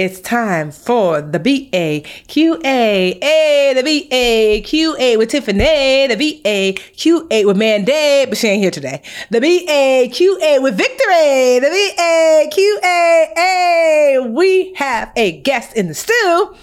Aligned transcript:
It's 0.00 0.18
time 0.18 0.70
for 0.70 1.20
the 1.20 1.38
BA 1.38 2.08
QA. 2.26 3.20
The 3.20 3.82
BA 3.82 4.62
QA 4.66 5.18
with 5.18 5.28
Tiffany. 5.28 6.06
The 6.06 6.16
BA 6.16 6.72
QA 6.96 7.44
with 7.44 7.58
Mandi, 7.58 8.24
but 8.26 8.38
she 8.38 8.48
ain't 8.48 8.62
here 8.62 8.70
today. 8.70 9.02
The 9.28 9.42
BA 9.42 10.08
QA 10.08 10.62
with 10.62 10.78
Victory. 10.78 11.58
The 11.58 11.68
BA 11.68 12.48
QA. 12.50 14.32
We 14.32 14.72
have 14.76 15.12
a 15.16 15.38
guest 15.42 15.76
in 15.76 15.88
the 15.88 15.94
stew. 15.94 16.54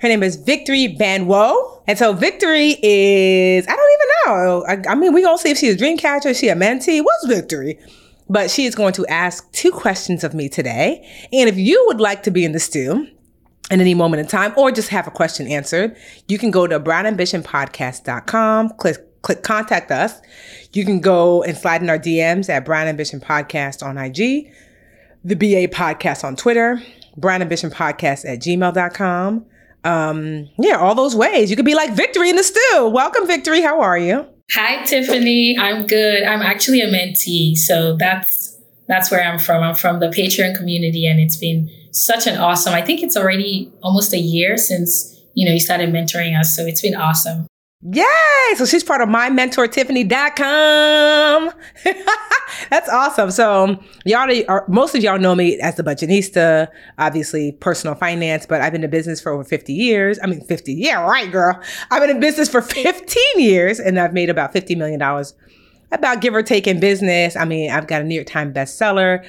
Her 0.00 0.08
name 0.08 0.24
is 0.24 0.34
Victory 0.34 0.96
Banwo. 0.98 1.82
And 1.86 1.96
so 1.96 2.12
Victory 2.12 2.70
is, 2.82 3.68
I 3.68 3.76
don't 3.76 3.92
even 3.92 4.08
know. 4.26 4.64
I, 4.66 4.82
I 4.90 4.94
mean, 4.96 5.12
we 5.12 5.22
gonna 5.22 5.38
see 5.38 5.50
if 5.50 5.58
she's 5.58 5.76
a 5.76 5.78
dream 5.78 5.96
catcher, 5.96 6.34
she 6.34 6.48
a 6.48 6.56
mentee. 6.56 7.04
What's 7.04 7.26
Victory? 7.28 7.78
But 8.30 8.48
she 8.48 8.64
is 8.64 8.76
going 8.76 8.92
to 8.94 9.04
ask 9.08 9.50
two 9.50 9.72
questions 9.72 10.22
of 10.22 10.34
me 10.34 10.48
today. 10.48 11.04
And 11.32 11.48
if 11.48 11.58
you 11.58 11.84
would 11.88 12.00
like 12.00 12.22
to 12.22 12.30
be 12.30 12.44
in 12.44 12.52
the 12.52 12.60
stew, 12.60 13.08
in 13.70 13.80
any 13.80 13.92
moment 13.92 14.20
in 14.20 14.26
time, 14.26 14.54
or 14.56 14.70
just 14.70 14.88
have 14.88 15.08
a 15.08 15.10
question 15.10 15.48
answered, 15.48 15.96
you 16.28 16.38
can 16.38 16.52
go 16.52 16.66
to 16.66 16.78
brownambitionpodcast.com, 16.78 18.70
click, 18.70 19.22
click 19.22 19.42
contact 19.42 19.90
us. 19.90 20.20
You 20.72 20.84
can 20.84 21.00
go 21.00 21.42
and 21.42 21.56
slide 21.56 21.82
in 21.82 21.90
our 21.90 21.98
DMs 21.98 22.48
at 22.48 22.64
Brown 22.64 22.86
Ambition 22.86 23.20
Podcast 23.20 23.84
on 23.84 23.98
IG, 23.98 24.52
the 25.24 25.34
BA 25.34 25.74
Podcast 25.74 26.22
on 26.22 26.36
Twitter, 26.36 26.80
Brown 27.16 27.42
Ambition 27.42 27.70
Podcast 27.70 28.24
at 28.24 28.38
gmail.com. 28.38 29.44
Um, 29.82 30.48
yeah, 30.58 30.76
all 30.76 30.94
those 30.94 31.16
ways. 31.16 31.50
You 31.50 31.56
could 31.56 31.64
be 31.64 31.74
like 31.74 31.92
Victory 31.94 32.30
in 32.30 32.36
the 32.36 32.44
stew. 32.44 32.88
Welcome, 32.88 33.26
Victory. 33.26 33.60
How 33.60 33.80
are 33.80 33.98
you? 33.98 34.26
Hi, 34.52 34.82
Tiffany. 34.84 35.56
I'm 35.56 35.86
good. 35.86 36.24
I'm 36.24 36.42
actually 36.42 36.80
a 36.80 36.88
mentee, 36.88 37.56
so 37.56 37.96
that's 37.96 38.58
that's 38.88 39.08
where 39.08 39.22
I'm 39.22 39.38
from. 39.38 39.62
I'm 39.62 39.76
from 39.76 40.00
the 40.00 40.08
Patreon 40.08 40.56
community, 40.56 41.06
and 41.06 41.20
it's 41.20 41.36
been 41.36 41.70
such 41.92 42.26
an 42.26 42.36
awesome. 42.36 42.74
I 42.74 42.82
think 42.82 43.02
it's 43.02 43.16
already 43.16 43.70
almost 43.80 44.12
a 44.12 44.18
year 44.18 44.56
since 44.56 45.22
you 45.34 45.46
know 45.46 45.52
you 45.52 45.60
started 45.60 45.90
mentoring 45.90 46.38
us, 46.38 46.56
so 46.56 46.66
it's 46.66 46.82
been 46.82 46.96
awesome. 46.96 47.46
Yay! 47.82 48.04
So 48.56 48.66
she's 48.66 48.84
part 48.84 49.00
of 49.00 49.08
mymentortiffany.com. 49.08 51.50
That's 52.70 52.90
awesome. 52.90 53.30
So 53.30 53.82
y'all 54.04 54.30
are, 54.48 54.66
most 54.68 54.94
of 54.94 55.02
y'all 55.02 55.18
know 55.18 55.34
me 55.34 55.58
as 55.60 55.76
the 55.76 55.82
budgetnista, 55.82 56.68
obviously 56.98 57.52
personal 57.52 57.94
finance, 57.94 58.44
but 58.44 58.60
I've 58.60 58.72
been 58.72 58.84
in 58.84 58.90
business 58.90 59.18
for 59.18 59.32
over 59.32 59.44
50 59.44 59.72
years. 59.72 60.18
I 60.22 60.26
mean, 60.26 60.42
50. 60.42 60.74
Yeah, 60.74 61.00
right, 61.00 61.32
girl. 61.32 61.58
I've 61.90 62.02
been 62.02 62.10
in 62.10 62.20
business 62.20 62.50
for 62.50 62.60
15 62.60 63.22
years 63.36 63.80
and 63.80 63.98
I've 63.98 64.12
made 64.12 64.28
about 64.28 64.52
$50 64.52 64.76
million 64.76 65.00
about 65.92 66.20
give 66.20 66.34
or 66.34 66.42
take 66.42 66.66
in 66.66 66.80
business. 66.80 67.34
I 67.34 67.46
mean, 67.46 67.70
I've 67.70 67.86
got 67.86 68.02
a 68.02 68.04
New 68.04 68.14
York 68.14 68.26
Times 68.26 68.54
bestseller, 68.54 69.24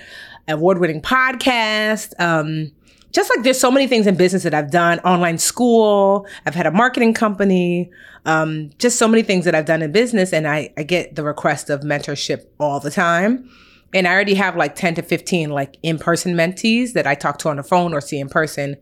award 0.50 0.80
winning 0.80 1.02
podcast. 1.02 2.20
Um, 2.20 2.74
just 3.12 3.30
like 3.30 3.44
there's 3.44 3.60
so 3.60 3.72
many 3.72 3.88
things 3.88 4.08
in 4.08 4.16
business 4.16 4.44
that 4.44 4.54
I've 4.54 4.72
done, 4.72 5.00
online 5.00 5.38
school, 5.38 6.26
I've 6.46 6.56
had 6.56 6.66
a 6.66 6.72
marketing 6.72 7.14
company, 7.14 7.92
um, 8.26 8.72
just 8.80 8.98
so 8.98 9.08
many 9.08 9.24
things 9.24 9.46
that 9.46 9.54
I've 9.54 9.66
done 9.66 9.82
in 9.82 9.92
business. 9.92 10.34
And 10.34 10.48
I, 10.48 10.74
I 10.78 10.84
get 10.84 11.16
the 11.16 11.24
request 11.24 11.70
of 11.70 11.82
mentorship 11.82 12.46
all 12.60 12.80
the 12.80 12.92
time. 12.92 13.50
And 13.94 14.08
I 14.08 14.14
already 14.14 14.36
have 14.36 14.56
like 14.56 14.76
10 14.76 14.96
to 14.96 15.02
15 15.02 15.50
like 15.50 15.78
in-person 15.84 16.34
mentees 16.34 16.94
that 16.94 17.06
I 17.06 17.14
talk 17.14 17.38
to 17.40 17.50
on 17.50 17.58
the 17.58 17.64
phone 17.64 17.94
or 17.94 18.00
see 18.00 18.20
in 18.20 18.30
person. 18.30 18.78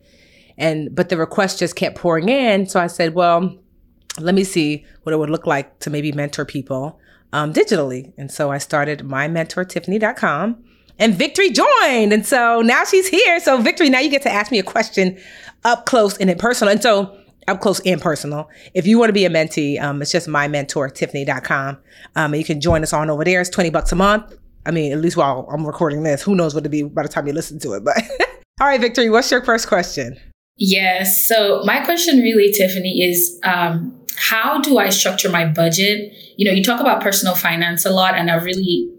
And, 0.58 0.94
but 0.94 1.10
the 1.10 1.18
request 1.18 1.60
just 1.60 1.76
kept 1.76 1.98
pouring 1.98 2.30
in. 2.30 2.68
So 2.68 2.80
I 2.80 2.88
said, 2.88 3.16
well, 3.16 3.58
let 4.20 4.36
me 4.36 4.44
see 4.44 4.86
what 5.04 5.14
it 5.14 5.18
would 5.18 5.30
look 5.30 5.48
like 5.48 5.80
to 5.80 5.90
maybe 5.90 6.12
mentor 6.12 6.46
people 6.46 7.00
um, 7.34 7.54
digitally. 7.54 8.14
And 8.18 8.30
so 8.30 8.52
I 8.52 8.60
started 8.60 9.00
mymentortiffany.com 9.00 10.64
and 11.00 11.16
Victory 11.16 11.50
joined. 11.50 12.14
And 12.14 12.26
so 12.26 12.62
now 12.62 12.84
she's 12.84 13.08
here. 13.08 13.40
So 13.40 13.62
Victory, 13.62 13.90
now 13.90 14.00
you 14.00 14.10
get 14.10 14.22
to 14.24 14.32
ask 14.32 14.52
me 14.52 14.60
a 14.60 14.64
question 14.64 15.18
up 15.64 15.86
close 15.86 16.18
and 16.18 16.30
in 16.30 16.38
personal. 16.38 16.72
And 16.72 16.82
so 16.82 17.18
up 17.48 17.62
close 17.62 17.80
and 17.82 18.02
personal. 18.02 18.50
If 18.74 18.86
you 18.86 19.00
want 19.00 19.10
to 19.10 19.14
be 19.14 19.26
a 19.26 19.30
mentee, 19.30 19.82
um, 19.82 20.02
it's 20.02 20.12
just 20.12 20.28
mymentortiffany.com. 20.28 21.78
Um, 22.16 22.34
and 22.34 22.38
you 22.38 22.46
can 22.46 22.62
join 22.62 22.84
us 22.84 22.94
on 22.94 23.10
over 23.10 23.24
there. 23.24 23.42
It's 23.42 23.50
20 23.50 23.70
bucks 23.72 23.92
a 23.92 23.96
month. 23.96 24.36
I 24.66 24.72
mean, 24.72 24.92
at 24.92 25.00
least 25.00 25.18
while 25.18 25.48
I'm 25.52 25.66
recording 25.66 26.04
this, 26.04 26.22
who 26.22 26.36
knows 26.36 26.54
what 26.54 26.66
it'll 26.66 26.72
be 26.72 26.84
by 26.84 27.04
the 27.04 27.10
time 27.10 27.26
you 27.26 27.34
listen 27.34 27.60
to 27.60 27.74
it. 27.74 27.84
But 27.84 27.98
all 28.62 28.68
right, 28.68 28.80
Victory, 28.80 29.10
what's 29.10 29.32
your 29.32 29.44
first 29.44 29.68
question? 29.68 30.20
Yes. 30.58 31.28
So 31.28 31.64
my 31.64 31.84
question 31.84 32.20
really, 32.20 32.52
Tiffany, 32.52 33.02
is 33.02 33.40
um, 33.44 33.98
how 34.18 34.60
do 34.60 34.78
I 34.78 34.90
structure 34.90 35.30
my 35.30 35.46
budget? 35.46 36.14
You 36.38 36.46
know, 36.46 36.52
you 36.52 36.64
talk 36.64 36.82
about 36.82 37.02
personal 37.02 37.34
finance 37.34 37.86
a 37.86 37.90
lot, 37.90 38.16
and 38.16 38.30
I 38.30 38.36
really 38.36 38.92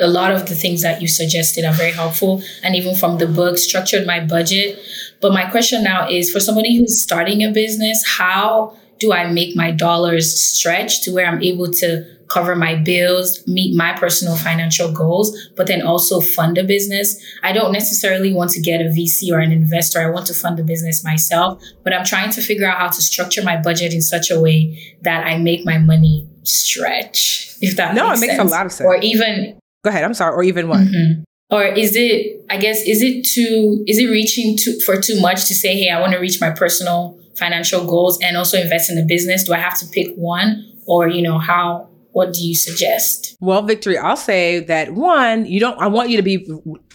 a 0.00 0.06
lot 0.06 0.32
of 0.32 0.48
the 0.48 0.54
things 0.54 0.82
that 0.82 1.02
you 1.02 1.08
suggested 1.08 1.64
are 1.64 1.72
very 1.72 1.92
helpful. 1.92 2.42
And 2.62 2.76
even 2.76 2.94
from 2.94 3.18
the 3.18 3.26
book, 3.26 3.58
structured 3.58 4.06
my 4.06 4.20
budget. 4.20 4.78
But 5.20 5.32
my 5.32 5.50
question 5.50 5.82
now 5.82 6.08
is 6.08 6.30
for 6.30 6.40
somebody 6.40 6.76
who's 6.76 7.02
starting 7.02 7.44
a 7.44 7.50
business, 7.50 8.04
how 8.06 8.76
do 8.98 9.12
I 9.12 9.30
make 9.30 9.56
my 9.56 9.70
dollars 9.70 10.40
stretch 10.40 11.02
to 11.02 11.12
where 11.12 11.26
I'm 11.26 11.42
able 11.42 11.70
to 11.72 12.04
cover 12.28 12.54
my 12.54 12.74
bills, 12.74 13.42
meet 13.46 13.74
my 13.74 13.94
personal 13.94 14.36
financial 14.36 14.92
goals, 14.92 15.36
but 15.56 15.66
then 15.66 15.82
also 15.82 16.20
fund 16.20 16.58
a 16.58 16.64
business? 16.64 17.20
I 17.42 17.52
don't 17.52 17.72
necessarily 17.72 18.32
want 18.32 18.50
to 18.52 18.60
get 18.60 18.80
a 18.80 18.84
VC 18.84 19.32
or 19.32 19.38
an 19.38 19.52
investor. 19.52 20.00
I 20.00 20.10
want 20.10 20.26
to 20.26 20.34
fund 20.34 20.58
the 20.58 20.64
business 20.64 21.04
myself, 21.04 21.62
but 21.84 21.92
I'm 21.92 22.04
trying 22.04 22.30
to 22.30 22.42
figure 22.42 22.66
out 22.66 22.78
how 22.78 22.88
to 22.88 23.02
structure 23.02 23.42
my 23.42 23.56
budget 23.56 23.92
in 23.94 24.02
such 24.02 24.30
a 24.30 24.40
way 24.40 24.96
that 25.02 25.26
I 25.26 25.38
make 25.38 25.64
my 25.64 25.78
money 25.78 26.28
stretch. 26.42 27.56
If 27.60 27.76
that 27.76 27.94
no, 27.94 28.10
makes 28.10 28.18
it 28.18 28.26
makes 28.26 28.36
sense. 28.36 28.50
a 28.50 28.54
lot 28.54 28.66
of 28.66 28.72
sense. 28.72 28.86
Or 28.86 28.96
even 28.96 29.58
Go 29.84 29.90
ahead. 29.90 30.04
I'm 30.04 30.14
sorry. 30.14 30.34
Or 30.34 30.42
even 30.42 30.68
what? 30.68 30.80
Mm-hmm. 30.80 31.22
Or 31.50 31.64
is 31.64 31.96
it, 31.96 32.44
I 32.50 32.58
guess, 32.58 32.82
is 32.82 33.00
it 33.00 33.24
too, 33.24 33.82
is 33.86 33.98
it 33.98 34.10
reaching 34.10 34.56
too, 34.58 34.78
for 34.84 35.00
too 35.00 35.20
much 35.20 35.46
to 35.46 35.54
say, 35.54 35.76
hey, 35.76 35.88
I 35.88 35.98
want 36.00 36.12
to 36.12 36.18
reach 36.18 36.40
my 36.40 36.50
personal 36.50 37.18
financial 37.38 37.86
goals 37.86 38.18
and 38.22 38.36
also 38.36 38.60
invest 38.60 38.90
in 38.90 38.96
the 38.96 39.06
business? 39.06 39.44
Do 39.44 39.54
I 39.54 39.58
have 39.58 39.78
to 39.78 39.86
pick 39.86 40.14
one? 40.16 40.64
Or, 40.86 41.08
you 41.08 41.22
know, 41.22 41.38
how, 41.38 41.88
what 42.12 42.34
do 42.34 42.46
you 42.46 42.54
suggest? 42.54 43.36
Well, 43.40 43.62
Victory, 43.62 43.96
I'll 43.96 44.16
say 44.16 44.60
that 44.60 44.92
one, 44.92 45.46
you 45.46 45.60
don't, 45.60 45.80
I 45.80 45.86
want 45.86 46.10
you 46.10 46.16
to 46.16 46.22
be 46.22 46.46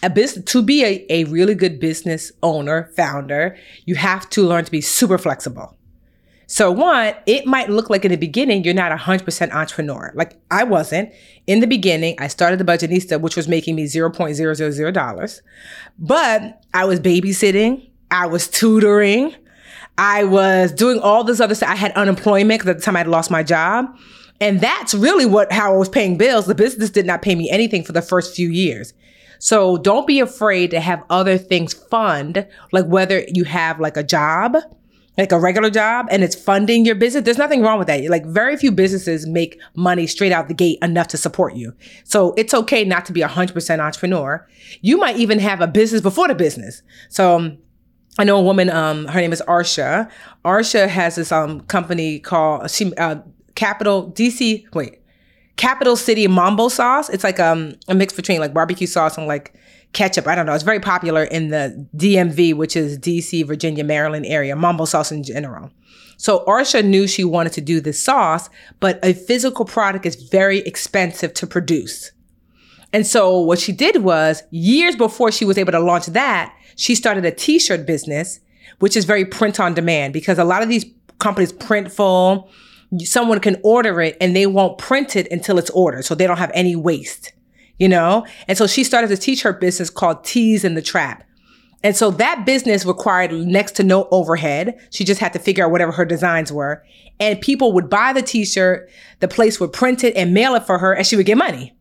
a 0.04 0.10
business, 0.10 0.46
to 0.46 0.62
be 0.62 0.84
a, 0.84 1.06
a 1.10 1.24
really 1.26 1.56
good 1.56 1.80
business 1.80 2.32
owner, 2.44 2.92
founder, 2.96 3.58
you 3.86 3.96
have 3.96 4.30
to 4.32 4.44
learn 4.44 4.66
to 4.66 4.72
be 4.72 4.82
super 4.82 5.18
flexible. 5.18 5.78
So 6.54 6.70
one, 6.72 7.16
it 7.26 7.48
might 7.48 7.72
look 7.72 7.90
like 7.90 8.06
in 8.06 8.12
the 8.12 8.16
beginning 8.16 8.64
you're 8.64 8.76
not 8.76 8.92
a 8.92 8.96
hundred 8.96 9.26
percent 9.26 9.56
entrepreneur. 9.56 10.12
Like 10.14 10.40
I 10.52 10.64
wasn't. 10.64 11.12
In 11.48 11.62
the 11.62 11.66
beginning, 11.66 12.16
I 12.20 12.28
started 12.28 12.60
the 12.60 12.64
Budgetnista, 12.64 13.20
which 13.20 13.36
was 13.36 13.48
making 13.48 13.76
me 13.76 13.88
zero 13.88 14.12
point 14.12 14.36
zero 14.36 14.54
zero 14.54 14.70
zero 14.70 14.92
dollars. 14.92 15.42
But 15.98 16.64
I 16.72 16.86
was 16.86 17.00
babysitting, 17.00 17.90
I 18.12 18.28
was 18.28 18.48
tutoring, 18.48 19.34
I 19.98 20.26
was 20.26 20.72
doing 20.72 21.00
all 21.00 21.24
this 21.24 21.40
other 21.40 21.56
stuff. 21.56 21.70
I 21.70 21.76
had 21.76 21.92
unemployment 21.94 22.60
because 22.60 22.70
at 22.70 22.78
the 22.78 22.84
time 22.84 22.98
I'd 22.98 23.08
lost 23.08 23.32
my 23.32 23.42
job. 23.42 23.88
And 24.40 24.62
that's 24.62 24.94
really 24.94 25.26
what 25.26 25.52
how 25.52 25.74
I 25.74 25.78
was 25.78 25.90
paying 25.90 26.20
bills. 26.20 26.46
The 26.46 26.54
business 26.54 26.92
did 26.92 27.08
not 27.08 27.24
pay 27.24 27.34
me 27.34 27.50
anything 27.50 27.84
for 27.84 27.94
the 27.94 28.02
first 28.04 28.36
few 28.36 28.50
years. 28.50 28.94
So 29.40 29.78
don't 29.78 30.06
be 30.06 30.20
afraid 30.20 30.70
to 30.70 30.80
have 30.80 31.04
other 31.10 31.40
things 31.40 31.74
fund, 31.74 32.48
like 32.72 32.86
whether 32.86 33.26
you 33.28 33.44
have 33.46 33.80
like 33.80 33.98
a 33.98 34.04
job 34.04 34.58
like 35.18 35.32
a 35.32 35.40
regular 35.40 35.70
job 35.70 36.08
and 36.10 36.24
it's 36.24 36.36
funding 36.36 36.86
your 36.86 36.96
business, 36.96 37.24
there's 37.24 37.38
nothing 37.38 37.62
wrong 37.62 37.78
with 37.78 37.88
that. 37.88 38.04
Like 38.10 38.26
very 38.26 38.58
few 38.58 38.72
businesses 38.72 39.28
make 39.28 39.60
money 39.76 40.08
straight 40.08 40.32
out 40.32 40.48
the 40.48 40.54
gate 40.54 40.80
enough 40.82 41.08
to 41.10 41.18
support 41.18 41.56
you. 41.56 41.74
So 42.04 42.34
it's 42.36 42.54
okay 42.54 42.84
not 42.84 43.06
to 43.06 43.14
be 43.14 43.22
a 43.22 43.28
hundred 43.28 43.54
percent 43.54 43.82
entrepreneur. 43.82 44.48
You 44.82 44.98
might 44.98 45.18
even 45.18 45.40
have 45.40 45.62
a 45.62 45.68
business 45.68 46.02
before 46.02 46.28
the 46.28 46.36
business. 46.36 46.82
So 47.10 47.56
I 48.18 48.24
know 48.24 48.38
a 48.38 48.42
woman. 48.42 48.70
Um, 48.70 49.06
her 49.08 49.20
name 49.20 49.34
is 49.34 49.42
Arsha. 49.48 50.10
Arsha 50.46 50.88
has 50.88 51.16
this 51.16 51.32
um 51.32 51.62
company 51.62 52.20
called 52.20 52.70
she 52.70 52.94
uh, 52.96 53.18
Capital 53.56 54.12
DC. 54.12 54.66
Wait, 54.74 55.00
Capital 55.58 55.96
City 55.96 56.28
Mambo 56.28 56.70
sauce. 56.70 57.10
It's 57.10 57.24
like 57.24 57.40
um 57.40 57.74
a 57.88 57.96
mix 57.96 58.14
between 58.14 58.40
like 58.40 58.54
barbecue 58.54 58.88
sauce 58.88 59.18
and 59.18 59.28
like 59.28 59.54
ketchup. 59.94 60.28
I 60.28 60.36
don't 60.36 60.46
know. 60.46 60.54
It's 60.54 60.64
very 60.64 60.80
popular 60.80 61.24
in 61.24 61.50
the 61.50 61.88
DMV, 61.96 62.56
which 62.56 62.76
is 62.76 63.00
DC, 63.00 63.46
Virginia, 63.46 63.84
Maryland 63.84 64.26
area. 64.26 64.56
Mambo 64.56 64.86
sauce 64.86 65.12
in 65.12 65.24
general. 65.24 65.72
So 66.18 66.44
Arsha 66.46 66.84
knew 66.86 67.08
she 67.08 67.24
wanted 67.24 67.54
to 67.54 67.62
do 67.62 67.82
this 67.82 68.02
sauce, 68.02 68.50
but 68.80 69.00
a 69.04 69.14
physical 69.14 69.66
product 69.66 70.06
is 70.06 70.16
very 70.16 70.60
expensive 70.60 71.34
to 71.36 71.48
produce. 71.48 72.12
And 72.94 73.06
so 73.06 73.40
what 73.40 73.60
she 73.60 73.72
did 73.72 74.04
was 74.04 74.44
years 74.52 74.96
before 74.96 75.32
she 75.32 75.46
was 75.46 75.58
able 75.58 75.72
to 75.72 75.80
launch 75.80 76.06
that, 76.08 76.56
she 76.76 76.96
started 76.96 77.26
a 77.26 77.32
t-shirt 77.32 77.86
business, 77.86 78.40
which 78.80 78.96
is 78.96 79.06
very 79.06 79.26
print 79.26 79.60
on 79.60 79.74
demand 79.74 80.14
because 80.14 80.38
a 80.38 80.44
lot 80.44 80.62
of 80.62 80.70
these 80.70 80.86
companies 81.20 81.52
print 81.52 81.92
full. 81.92 82.50
Someone 83.00 83.40
can 83.40 83.60
order 83.64 84.00
it 84.02 84.16
and 84.22 84.36
they 84.36 84.46
won't 84.46 84.78
print 84.78 85.16
it 85.16 85.28
until 85.32 85.58
it's 85.58 85.72
ordered. 85.72 86.06
So 86.06 86.14
they 86.14 86.28
don't 86.28 86.38
have 86.38 86.52
any 86.54 86.76
waste, 86.76 87.33
you 87.78 87.90
know? 87.90 88.26
And 88.48 88.58
so 88.58 88.68
she 88.68 88.84
started 88.84 89.08
to 89.10 89.18
teach 89.18 89.42
her 89.44 89.54
business 89.54 89.90
called 89.90 90.24
Tees 90.24 90.64
in 90.64 90.76
the 90.76 90.82
Trap. 90.82 91.24
And 91.84 91.96
so 91.96 92.12
that 92.12 92.46
business 92.46 92.86
required 92.86 93.34
next 93.34 93.74
to 93.74 93.84
no 93.84 94.08
overhead. 94.10 94.80
She 94.90 95.04
just 95.04 95.20
had 95.20 95.34
to 95.34 95.40
figure 95.40 95.66
out 95.66 95.72
whatever 95.72 95.92
her 95.92 96.06
designs 96.06 96.52
were. 96.52 96.84
And 97.20 97.42
people 97.42 97.74
would 97.74 97.90
buy 97.90 98.14
the 98.14 98.22
t-shirt, 98.22 98.90
the 99.20 99.28
place 99.28 99.60
would 99.60 99.74
print 99.74 100.04
it 100.04 100.16
and 100.16 100.34
mail 100.34 100.56
it 100.56 100.64
for 100.64 100.78
her 100.78 100.94
and 100.94 101.06
she 101.06 101.18
would 101.18 101.26
get 101.26 101.38
money. 101.38 101.76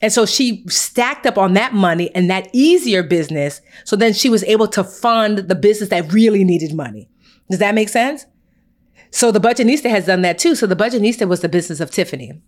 And 0.00 0.12
so 0.12 0.26
she 0.26 0.64
stacked 0.68 1.26
up 1.26 1.38
on 1.38 1.54
that 1.54 1.72
money 1.72 2.14
and 2.14 2.28
that 2.30 2.48
easier 2.52 3.02
business. 3.02 3.60
So 3.84 3.96
then 3.96 4.12
she 4.12 4.28
was 4.28 4.44
able 4.44 4.68
to 4.68 4.82
fund 4.82 5.38
the 5.38 5.54
business 5.54 5.90
that 5.90 6.12
really 6.12 6.44
needed 6.44 6.74
money. 6.74 7.08
Does 7.50 7.60
that 7.60 7.74
make 7.74 7.88
sense? 7.88 8.26
So 9.10 9.30
the 9.30 9.40
Budgetnista 9.40 9.88
has 9.90 10.06
done 10.06 10.22
that 10.22 10.38
too. 10.38 10.54
So 10.54 10.66
the 10.66 10.76
Budgetnista 10.76 11.28
was 11.28 11.40
the 11.40 11.48
business 11.48 11.80
of 11.80 11.90
Tiffany. 11.90 12.42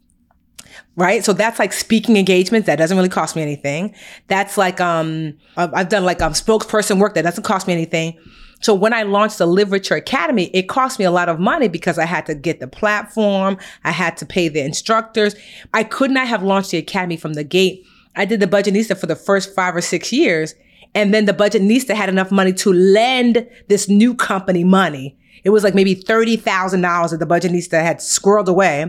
Right. 0.96 1.25
So 1.25 1.32
that's 1.32 1.58
like 1.58 1.73
speaking 1.73 2.17
engagements. 2.17 2.67
That 2.67 2.76
doesn't 2.76 2.96
really 2.96 3.08
cost 3.08 3.37
me 3.37 3.43
anything. 3.43 3.94
That's 4.28 4.56
like, 4.56 4.81
um, 4.81 5.37
I've 5.56 5.88
done 5.88 6.05
like 6.05 6.23
um, 6.23 6.32
spokesperson 6.32 6.99
work 6.99 7.14
that 7.14 7.23
doesn't 7.23 7.44
cost 7.44 7.67
me 7.67 7.73
anything. 7.73 8.19
So 8.61 8.75
when 8.75 8.94
I 8.94 9.02
launched 9.02 9.38
the 9.38 9.46
Richer 9.46 9.96
Academy, 9.96 10.44
it 10.55 10.69
cost 10.69 10.99
me 10.99 11.05
a 11.05 11.11
lot 11.11 11.28
of 11.28 11.38
money 11.38 11.69
because 11.69 11.99
I 11.99 12.06
had 12.06 12.25
to 12.26 12.34
get 12.34 12.61
the 12.61 12.67
platform. 12.67 13.58
I 13.84 13.90
had 13.90 14.17
to 14.19 14.26
pay 14.26 14.49
the 14.49 14.64
instructors. 14.64 15.34
I 15.75 15.84
could 15.84 16.11
not 16.11 16.26
have 16.26 16.43
launched 16.43 16.70
the 16.70 16.78
academy 16.78 17.17
from 17.17 17.34
the 17.34 17.44
gate. 17.44 17.84
I 18.17 18.25
did 18.25 18.40
the 18.40 18.46
Budgetnista 18.46 18.96
for 18.96 19.06
the 19.06 19.17
first 19.17 19.55
five 19.55 19.76
or 19.76 19.82
six 19.82 20.12
years. 20.12 20.55
And 20.94 21.12
then 21.12 21.26
the 21.26 21.34
Budgetnista 21.34 21.94
had 21.94 22.08
enough 22.08 22.32
money 22.32 22.55
to 22.55 22.73
lend 22.73 23.46
this 23.69 23.88
new 23.88 24.14
company 24.14 24.64
money. 24.64 25.19
It 25.44 25.50
was 25.50 25.62
like 25.62 25.75
maybe 25.75 25.94
$30,000 25.94 27.11
that 27.11 27.19
the 27.19 27.26
Budgetnista 27.26 27.82
had 27.82 27.99
squirreled 27.99 28.49
away, 28.49 28.87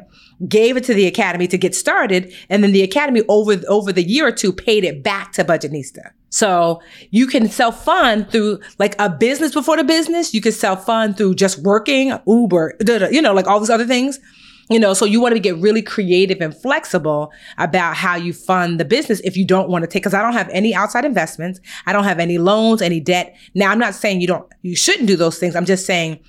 gave 0.47 0.77
it 0.77 0.83
to 0.85 0.93
the 0.93 1.07
academy 1.07 1.47
to 1.47 1.57
get 1.57 1.73
started. 1.73 2.33
And 2.49 2.63
then 2.63 2.71
the 2.71 2.83
academy 2.83 3.23
over, 3.27 3.55
over 3.67 3.91
the 3.91 4.03
year 4.03 4.27
or 4.27 4.31
two 4.31 4.53
paid 4.53 4.83
it 4.83 5.03
back 5.03 5.31
to 5.33 5.43
Budgetnista. 5.43 6.11
So 6.29 6.81
you 7.09 7.25
can 7.27 7.49
self 7.49 7.83
fund 7.83 8.29
through 8.29 8.59
like 8.79 8.95
a 8.99 9.09
business 9.09 9.53
before 9.53 9.77
the 9.77 9.83
business. 9.83 10.33
You 10.33 10.41
can 10.41 10.51
self 10.51 10.85
fund 10.85 11.17
through 11.17 11.35
just 11.35 11.59
working, 11.59 12.17
Uber, 12.27 12.77
you 13.11 13.21
know, 13.21 13.33
like 13.33 13.47
all 13.47 13.59
these 13.59 13.69
other 13.69 13.85
things. 13.85 14.19
You 14.69 14.81
know, 14.81 14.93
so 14.93 15.05
you 15.05 15.21
want 15.21 15.33
to 15.33 15.39
get 15.39 15.55
really 15.57 15.81
creative 15.81 16.41
and 16.41 16.53
flexible 16.53 17.31
about 17.57 17.95
how 17.95 18.17
you 18.17 18.33
fund 18.33 18.81
the 18.81 18.85
business 18.85 19.21
if 19.21 19.37
you 19.37 19.45
don't 19.45 19.69
want 19.69 19.83
to 19.83 19.87
take, 19.87 20.03
cause 20.03 20.13
I 20.13 20.21
don't 20.21 20.33
have 20.33 20.49
any 20.49 20.75
outside 20.75 21.05
investments. 21.05 21.61
I 21.85 21.93
don't 21.93 22.03
have 22.03 22.19
any 22.19 22.37
loans, 22.37 22.81
any 22.81 22.99
debt. 22.99 23.33
Now, 23.55 23.71
I'm 23.71 23.79
not 23.79 23.95
saying 23.95 24.19
you 24.19 24.27
don't, 24.27 24.45
you 24.63 24.75
shouldn't 24.75 25.07
do 25.07 25.15
those 25.15 25.39
things. 25.39 25.55
I'm 25.55 25.63
just 25.63 25.85
saying, 25.85 26.19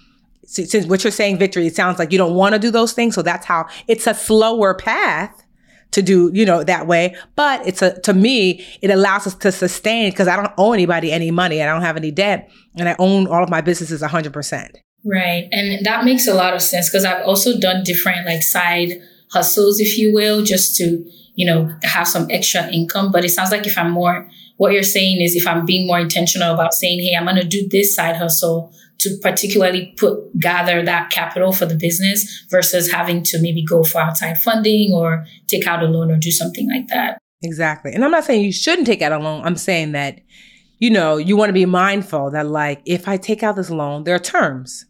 since 0.48 0.86
what 0.86 1.04
you're 1.04 1.10
saying, 1.10 1.38
Victory, 1.38 1.66
it 1.66 1.76
sounds 1.76 1.98
like 1.98 2.10
you 2.10 2.16
don't 2.16 2.34
want 2.34 2.54
to 2.54 2.58
do 2.58 2.70
those 2.70 2.94
things. 2.94 3.14
So 3.14 3.20
that's 3.20 3.44
how 3.44 3.68
it's 3.86 4.06
a 4.06 4.14
slower 4.14 4.74
path 4.74 5.44
to 5.90 6.00
do, 6.00 6.30
you 6.32 6.46
know, 6.46 6.64
that 6.64 6.86
way. 6.86 7.14
But 7.36 7.66
it's 7.66 7.82
a, 7.82 8.00
to 8.00 8.14
me, 8.14 8.64
it 8.80 8.90
allows 8.90 9.26
us 9.26 9.34
to 9.36 9.52
sustain 9.52 10.10
because 10.10 10.26
I 10.26 10.36
don't 10.36 10.52
owe 10.56 10.72
anybody 10.72 11.12
any 11.12 11.30
money. 11.30 11.62
I 11.62 11.66
don't 11.66 11.82
have 11.82 11.98
any 11.98 12.10
debt 12.10 12.50
and 12.76 12.88
I 12.88 12.96
own 12.98 13.26
all 13.26 13.42
of 13.42 13.50
my 13.50 13.60
businesses 13.60 14.00
100%. 14.00 14.70
Right. 15.04 15.48
And 15.52 15.84
that 15.84 16.04
makes 16.04 16.26
a 16.26 16.34
lot 16.34 16.54
of 16.54 16.62
sense 16.62 16.88
because 16.88 17.04
I've 17.04 17.26
also 17.26 17.58
done 17.58 17.84
different 17.84 18.26
like 18.26 18.42
side 18.42 18.92
hustles, 19.30 19.80
if 19.80 19.98
you 19.98 20.14
will, 20.14 20.42
just 20.42 20.76
to, 20.76 21.04
you 21.34 21.46
know, 21.46 21.74
have 21.82 22.08
some 22.08 22.26
extra 22.30 22.68
income. 22.72 23.12
But 23.12 23.24
it 23.24 23.30
sounds 23.30 23.50
like 23.50 23.66
if 23.66 23.76
I'm 23.76 23.90
more, 23.90 24.28
what 24.56 24.72
you're 24.72 24.82
saying 24.82 25.20
is 25.20 25.36
if 25.36 25.46
I'm 25.46 25.66
being 25.66 25.86
more 25.86 26.00
intentional 26.00 26.54
about 26.54 26.72
saying, 26.72 27.00
Hey, 27.00 27.14
I'm 27.14 27.24
going 27.24 27.36
to 27.36 27.44
do 27.44 27.68
this 27.68 27.94
side 27.94 28.16
hustle 28.16 28.72
to 28.98 29.16
particularly 29.22 29.94
put 29.96 30.18
gather 30.38 30.82
that 30.82 31.10
capital 31.10 31.52
for 31.52 31.66
the 31.66 31.76
business 31.76 32.44
versus 32.50 32.90
having 32.90 33.22
to 33.22 33.40
maybe 33.40 33.64
go 33.64 33.84
for 33.84 34.00
outside 34.00 34.36
funding 34.38 34.92
or 34.92 35.24
take 35.46 35.66
out 35.66 35.82
a 35.82 35.86
loan 35.86 36.10
or 36.10 36.16
do 36.16 36.30
something 36.30 36.68
like 36.68 36.88
that. 36.88 37.18
Exactly. 37.42 37.92
And 37.92 38.04
I'm 38.04 38.10
not 38.10 38.24
saying 38.24 38.44
you 38.44 38.52
shouldn't 38.52 38.86
take 38.86 39.02
out 39.02 39.12
a 39.12 39.18
loan. 39.18 39.44
I'm 39.44 39.56
saying 39.56 39.92
that, 39.92 40.20
you 40.80 40.90
know, 40.90 41.16
you 41.16 41.36
want 41.36 41.50
to 41.50 41.54
be 41.54 41.66
mindful 41.66 42.32
that 42.32 42.46
like 42.46 42.82
if 42.84 43.06
I 43.06 43.16
take 43.16 43.42
out 43.42 43.56
this 43.56 43.70
loan, 43.70 44.04
there 44.04 44.14
are 44.14 44.20
terms. 44.20 44.84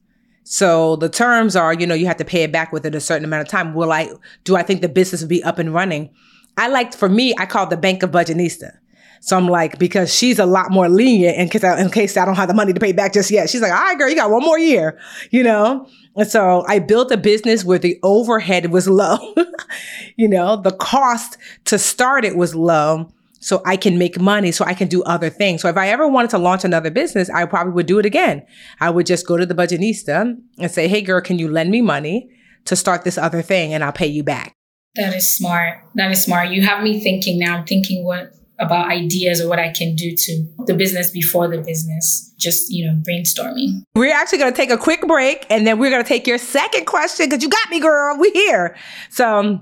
So 0.45 0.97
the 0.97 1.11
terms 1.11 1.57
are, 1.57 1.75
you 1.75 1.87
know, 1.87 1.95
you 1.95 2.07
have 2.07 2.17
to 2.17 2.25
pay 2.25 2.43
it 2.43 2.53
back 2.53 2.73
within 2.73 2.95
a 2.95 3.01
certain 3.01 3.25
amount 3.25 3.43
of 3.43 3.49
time. 3.49 3.75
Will 3.75 3.93
I 3.93 4.11
do 4.45 4.57
I 4.57 4.63
think 4.63 4.81
the 4.81 4.89
business 4.89 5.21
will 5.21 5.29
be 5.29 5.45
up 5.45 5.59
and 5.59 5.75
running? 5.75 6.09
I 6.57 6.69
like 6.69 6.95
for 6.95 7.09
me, 7.09 7.35
I 7.39 7.45
call 7.45 7.65
it 7.65 7.71
the 7.71 7.77
bank 7.77 8.03
of 8.03 8.11
budgetnista. 8.11 8.73
So 9.21 9.37
I'm 9.37 9.49
like, 9.49 9.79
because 9.79 10.15
she's 10.15 10.39
a 10.39 10.47
lot 10.47 10.71
more 10.71 10.89
lenient 10.89 11.37
in 11.37 11.49
case 11.49 11.65
I, 11.65 11.81
in 11.81 11.91
case 11.91 12.17
I 12.17 12.25
don't 12.25 12.37
have 12.37 12.49
the 12.49 12.55
money 12.55 12.73
to 12.73 12.81
pay 12.81 12.93
back 12.93 13.13
just 13.13 13.31
yet. 13.31 13.51
She's 13.51 13.61
like, 13.61 13.73
all 13.73 13.79
right, 13.79 13.99
girl, 13.99 14.09
you 14.09 14.15
got 14.15 14.31
one 14.31 14.43
more 14.43 14.59
year, 14.59 14.99
you 15.31 15.43
know? 15.43 15.87
And 16.17 16.29
so 16.29 16.65
I 16.67 16.79
built 16.79 17.13
a 17.13 17.17
business 17.17 17.65
where 17.65 17.79
the 17.79 17.99
overhead 18.03 18.71
was 18.71 18.89
low. 18.89 19.35
you 20.17 20.29
know, 20.29 20.57
the 20.57 20.73
cost 20.73 21.37
to 21.67 21.79
start 21.79 22.25
it 22.25 22.37
was 22.37 22.55
low. 22.55 23.13
So 23.41 23.63
I 23.65 23.77
can 23.77 23.99
make 23.99 24.21
money, 24.21 24.51
so 24.51 24.65
I 24.65 24.75
can 24.75 24.89
do 24.89 25.05
other 25.05 25.31
things. 25.31 25.63
So 25.63 25.69
if 25.69 25.77
I 25.77 25.91
ever 25.91 26.09
wanted 26.09 26.31
to 26.31 26.39
launch 26.39 26.65
another 26.65 26.91
business, 26.91 27.31
I 27.31 27.45
probably 27.45 27.73
would 27.73 27.87
do 27.87 28.01
it 28.01 28.05
again. 28.05 28.45
I 28.81 28.91
would 28.91 29.07
just 29.07 29.29
go 29.29 29.37
to 29.37 29.47
the 29.47 29.55
budgetnista 29.55 30.37
and 30.59 30.71
say, 30.71 30.89
hey 30.89 31.03
girl, 31.03 31.21
can 31.21 31.39
you 31.39 31.49
lend 31.49 31.71
me 31.71 31.81
money 31.81 32.31
to 32.69 32.77
start 32.77 33.05
this 33.05 33.19
other 33.19 33.43
thing 33.43 33.75
and 33.75 33.83
I'll 33.83 33.93
pay 33.93 34.07
you 34.07 34.23
back. 34.23 34.55
That 34.95 35.15
is 35.15 35.35
smart. 35.35 35.79
That 35.95 36.11
is 36.11 36.23
smart. 36.23 36.51
You 36.51 36.63
have 36.63 36.83
me 36.83 37.01
thinking 37.01 37.39
now, 37.39 37.59
I'm 37.59 37.67
thinking 37.67 38.05
what 38.05 38.33
about 38.59 38.91
ideas 38.91 39.41
or 39.41 39.49
what 39.49 39.59
I 39.59 39.71
can 39.73 39.95
do 39.95 40.15
to 40.17 40.45
the 40.67 40.75
business 40.75 41.11
before 41.11 41.49
the 41.49 41.59
business. 41.59 42.33
Just, 42.39 42.71
you 42.71 42.87
know, 42.87 43.01
brainstorming. 43.09 43.83
We're 43.95 44.13
actually 44.13 44.39
going 44.39 44.53
to 44.53 44.57
take 44.57 44.71
a 44.71 44.79
quick 44.79 45.03
break 45.07 45.47
and 45.51 45.67
then 45.67 45.79
we're 45.79 45.91
going 45.91 46.03
to 46.03 46.09
take 46.09 46.27
your 46.27 46.39
second 46.39 46.87
question 46.87 47.29
because 47.29 47.43
you 47.43 47.49
got 47.49 47.71
me, 47.71 47.81
girl. 47.81 48.17
We 48.19 48.31
here. 48.31 48.77
So 49.11 49.61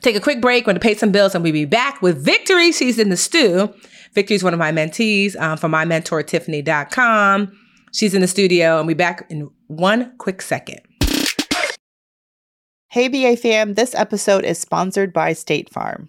take 0.00 0.16
a 0.16 0.20
quick 0.20 0.40
break. 0.40 0.64
We're 0.64 0.72
going 0.72 0.80
to 0.80 0.86
pay 0.86 0.94
some 0.94 1.12
bills 1.12 1.34
and 1.34 1.42
we'll 1.42 1.52
be 1.52 1.64
back 1.64 2.02
with 2.02 2.22
Victory. 2.24 2.72
She's 2.72 2.98
in 2.98 3.08
the 3.10 3.16
stew. 3.16 3.72
Victory's 4.12 4.42
one 4.42 4.52
of 4.52 4.58
my 4.58 4.72
mentees 4.72 5.38
um, 5.40 5.58
from 5.58 5.72
mymentortiffany.com. 5.72 7.58
She's 7.92 8.14
in 8.14 8.20
the 8.20 8.28
studio 8.28 8.78
and 8.78 8.86
we'll 8.86 8.94
be 8.94 8.98
back 8.98 9.26
in 9.30 9.50
one 9.68 10.16
quick 10.18 10.42
second. 10.42 10.80
Hey, 12.90 13.08
BA 13.08 13.36
fam, 13.36 13.74
this 13.74 13.94
episode 13.94 14.44
is 14.44 14.58
sponsored 14.58 15.12
by 15.12 15.34
State 15.34 15.70
Farm. 15.70 16.08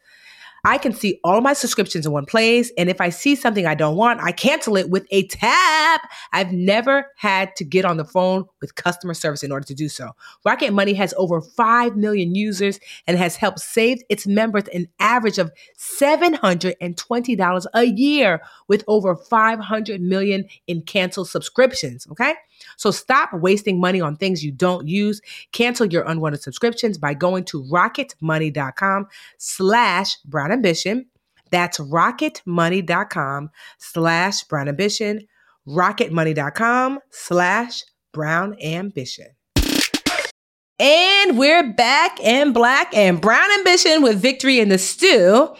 I 0.63 0.77
can 0.77 0.93
see 0.93 1.19
all 1.23 1.41
my 1.41 1.53
subscriptions 1.53 2.05
in 2.05 2.11
one 2.11 2.25
place. 2.25 2.71
And 2.77 2.89
if 2.89 3.01
I 3.01 3.09
see 3.09 3.35
something 3.35 3.65
I 3.65 3.73
don't 3.73 3.95
want, 3.95 4.21
I 4.21 4.31
cancel 4.31 4.77
it 4.77 4.89
with 4.89 5.07
a 5.09 5.25
tap. 5.27 6.01
I've 6.33 6.51
never 6.51 7.07
had 7.15 7.55
to 7.55 7.63
get 7.63 7.83
on 7.83 7.97
the 7.97 8.05
phone 8.05 8.45
with 8.59 8.75
customer 8.75 9.15
service 9.15 9.41
in 9.41 9.51
order 9.51 9.65
to 9.65 9.73
do 9.73 9.89
so. 9.89 10.11
Rocket 10.45 10.71
Money 10.71 10.93
has 10.93 11.15
over 11.17 11.41
5 11.41 11.97
million 11.97 12.35
users 12.35 12.79
and 13.07 13.17
has 13.17 13.35
helped 13.35 13.59
save 13.59 14.03
its 14.09 14.27
members 14.27 14.63
an 14.73 14.87
average 14.99 15.39
of 15.39 15.51
$720 15.79 17.65
a 17.73 17.83
year 17.85 18.41
with 18.67 18.83
over 18.87 19.15
500 19.15 20.01
million 20.01 20.45
in 20.67 20.83
canceled 20.83 21.29
subscriptions. 21.29 22.05
Okay. 22.11 22.35
So 22.77 22.91
stop 22.91 23.33
wasting 23.33 23.79
money 23.79 24.01
on 24.01 24.15
things 24.15 24.43
you 24.43 24.51
don't 24.51 24.87
use. 24.87 25.19
Cancel 25.51 25.87
your 25.87 26.03
unwanted 26.03 26.43
subscriptions 26.43 26.99
by 26.99 27.15
going 27.15 27.45
to 27.45 27.63
rocketmoney.com 27.63 29.07
slash 29.39 30.17
brown 30.25 30.50
ambition. 30.51 31.05
That's 31.51 31.79
rocketmoney.com 31.79 33.49
slash 33.79 34.43
brown 34.43 34.67
ambition. 34.67 35.27
Rocketmoney.com 35.67 36.99
slash 37.11 37.83
brown 38.13 38.55
ambition. 38.61 39.27
And 40.79 41.37
we're 41.37 41.73
back 41.73 42.19
in 42.19 42.53
black 42.53 42.95
and 42.95 43.21
brown 43.21 43.51
ambition 43.59 44.01
with 44.01 44.19
victory 44.19 44.59
in 44.59 44.69
the 44.69 44.79
stew. 44.79 45.53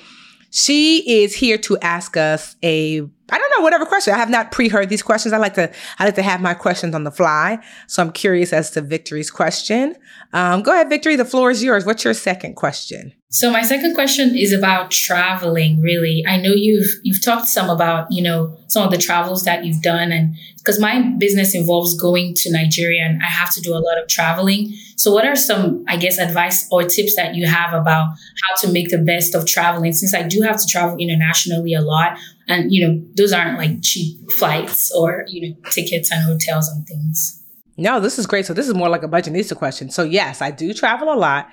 She 0.50 1.22
is 1.22 1.36
here 1.36 1.60
to 1.60 1.78
ask 1.80 2.18
us 2.18 2.56
a 2.64 3.02
I 3.30 3.38
don't 3.38 3.54
know 3.58 3.64
whatever 3.64 3.86
question. 3.86 4.14
I 4.14 4.18
have 4.18 4.30
not 4.30 4.52
pre-heard 4.52 4.90
these 4.90 5.02
questions. 5.02 5.34
I 5.34 5.38
like 5.38 5.54
to 5.54 5.72
I 6.00 6.06
like 6.06 6.16
to 6.16 6.22
have 6.22 6.42
my 6.42 6.54
questions 6.54 6.94
on 6.94 7.04
the 7.04 7.12
fly. 7.12 7.60
So 7.88 8.02
I'm 8.02 8.12
curious 8.12 8.52
as 8.52 8.72
to 8.72 8.82
Victory's 8.82 9.32
question. 9.32 9.96
Um, 10.34 10.64
go 10.64 10.72
ahead, 10.72 10.90
Victory. 10.90 11.16
The 11.16 11.26
floor 11.26 11.52
is 11.52 11.64
yours. 11.64 11.86
What's 11.86 12.04
your 12.04 12.14
second 12.14 12.56
question? 12.56 13.14
So 13.30 13.50
my 13.50 13.62
second 13.62 13.96
question 13.96 14.36
is 14.36 14.52
about 14.52 14.92
traveling. 14.92 15.80
Really, 15.80 16.26
I 16.28 16.36
know 16.36 16.52
you've 16.52 16.90
you've 17.04 17.24
talked 17.24 17.48
some 17.48 17.70
about 17.70 18.12
you 18.12 18.22
know 18.22 18.58
some 18.68 18.84
of 18.84 18.92
the 18.92 18.98
travels 18.98 19.44
that 19.44 19.64
you've 19.64 19.82
done, 19.82 20.12
and 20.12 20.36
because 20.58 20.82
my 20.82 21.02
business 21.18 21.56
involves 21.56 21.98
going 21.98 22.34
to 22.36 22.52
Nigeria 22.52 23.04
and 23.04 23.22
I 23.24 23.28
have 23.28 23.54
to 23.54 23.62
do 23.62 23.74
a 23.74 23.80
lot 23.80 23.98
of 24.02 24.10
traveling. 24.10 24.74
So 24.98 25.14
what 25.14 25.26
are 25.26 25.38
some 25.38 25.86
I 25.88 25.96
guess 25.96 26.18
advice 26.18 26.68
or 26.72 26.84
tips 26.84 27.16
that 27.16 27.36
you 27.36 27.48
have 27.48 27.74
about 27.74 28.10
how 28.10 28.56
to 28.62 28.74
make 28.74 28.90
the 28.90 28.98
best 28.98 29.34
of 29.34 29.48
traveling? 29.48 29.94
Since 29.94 30.14
I 30.14 30.24
do 30.24 30.42
have 30.42 30.60
to 30.60 30.68
travel 30.68 30.98
internationally 30.98 31.74
a 31.74 31.82
lot, 31.82 32.18
and 32.52 32.72
you 32.72 32.86
know 32.86 33.02
those 33.16 33.32
aren't 33.32 33.58
like 33.58 33.82
cheap 33.82 34.30
flights 34.32 34.92
or 34.92 35.24
you 35.28 35.50
know 35.50 35.70
tickets 35.70 36.12
and 36.12 36.24
hotels 36.24 36.68
and 36.70 36.86
things. 36.86 37.38
No, 37.78 38.00
this 38.00 38.20
is 38.20 38.28
great. 38.28 38.46
So 38.46 38.54
this 38.54 38.68
is 38.68 38.76
more 38.76 38.90
like 38.90 39.02
a 39.02 39.08
budgetnista 39.08 39.56
question. 39.56 39.90
So 39.90 40.04
yes, 40.04 40.42
I 40.42 40.52
do 40.52 40.74
travel 40.74 41.12
a 41.12 41.16
lot. 41.16 41.50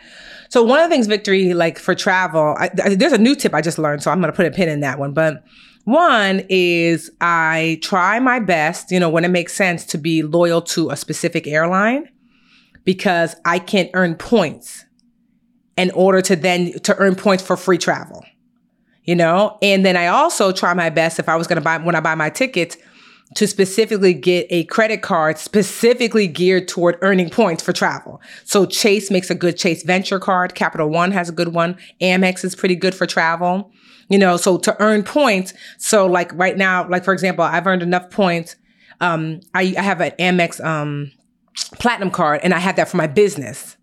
So 0.51 0.63
one 0.63 0.81
of 0.81 0.89
the 0.89 0.95
things, 0.95 1.07
Victory, 1.07 1.55
like 1.55 1.79
for 1.79 1.95
travel, 1.95 2.55
I, 2.59 2.69
there's 2.69 3.13
a 3.13 3.19
new 3.19 3.35
tip 3.35 3.55
I 3.55 3.63
just 3.63 3.79
learned. 3.79 4.03
So 4.03 4.11
I'm 4.11 4.21
going 4.21 4.33
to 4.33 4.37
put 4.37 4.45
a 4.45 4.51
pin 4.51 4.69
in 4.69 4.81
that 4.81 4.99
one. 4.99 5.15
But 5.15 5.45
one 5.85 6.45
is 6.49 7.11
I 7.21 7.79
try 7.83 8.19
my 8.19 8.41
best, 8.41 8.91
you 8.91 9.01
know, 9.01 9.09
when 9.09 9.25
it 9.25 9.29
makes 9.29 9.55
sense 9.55 9.87
to 9.87 9.99
be 9.99 10.23
loyal 10.23 10.61
to 10.63 10.91
a 10.91 10.97
specific 10.97 11.47
airline 11.47 12.09
because 12.85 13.37
I 13.45 13.59
can 13.59 13.89
earn 13.95 14.17
points 14.17 14.85
in 15.79 15.91
order 15.93 16.21
to 16.23 16.37
then 16.37 16.73
to 16.81 16.97
earn 16.97 17.15
points 17.15 17.43
for 17.43 17.57
free 17.57 17.79
travel. 17.79 18.25
You 19.09 19.17
know, 19.17 19.57
and 19.63 19.87
then 19.87 19.97
I 19.97 20.09
also 20.09 20.53
try 20.53 20.75
my 20.75 20.91
best 20.91 21.19
if 21.19 21.31
I 21.31 21.37
was 21.37 21.47
going 21.47 21.57
to 21.57 21.63
buy 21.63 21.79
when 21.79 21.95
I 21.95 22.01
buy 22.01 22.15
my 22.15 22.29
tickets 22.29 22.77
to 23.37 23.47
specifically 23.47 24.13
get 24.13 24.47
a 24.51 24.65
credit 24.65 25.01
card 25.01 25.39
specifically 25.39 26.27
geared 26.27 26.69
toward 26.69 26.99
earning 27.01 27.31
points 27.31 27.63
for 27.63 27.73
travel. 27.73 28.21
So 28.45 28.67
Chase 28.67 29.11
makes 29.11 29.31
a 29.31 29.35
good 29.35 29.57
Chase 29.57 29.83
Venture 29.83 30.19
card. 30.19 30.55
Capital 30.55 30.91
One 30.91 31.11
has 31.13 31.31
a 31.31 31.33
good 31.33 31.55
one. 31.55 31.79
Amex 32.03 32.45
is 32.45 32.55
pretty 32.55 32.77
good 32.77 32.95
for 32.95 33.07
travel. 33.07 33.73
You 34.11 34.19
know, 34.19 34.37
so 34.37 34.59
to 34.59 34.77
earn 34.79 35.05
points. 35.05 35.55
So 35.79 36.05
like 36.05 36.31
right 36.35 36.59
now, 36.59 36.87
like 36.87 37.03
for 37.03 37.15
example, 37.15 37.47
I've 37.47 37.67
earned 37.67 37.83
enough 37.83 38.11
points. 38.11 38.57
Um, 39.01 39.41
I, 39.55 39.75
I 39.79 39.81
have 39.81 40.03
an 40.03 40.13
Amex 40.19 40.63
um, 40.63 41.13
platinum 41.79 42.11
card 42.11 42.41
and 42.43 42.53
I 42.53 42.59
have 42.59 42.77
that 42.77 42.91
for 42.91 42.99
my 42.99 43.07
business. 43.07 43.78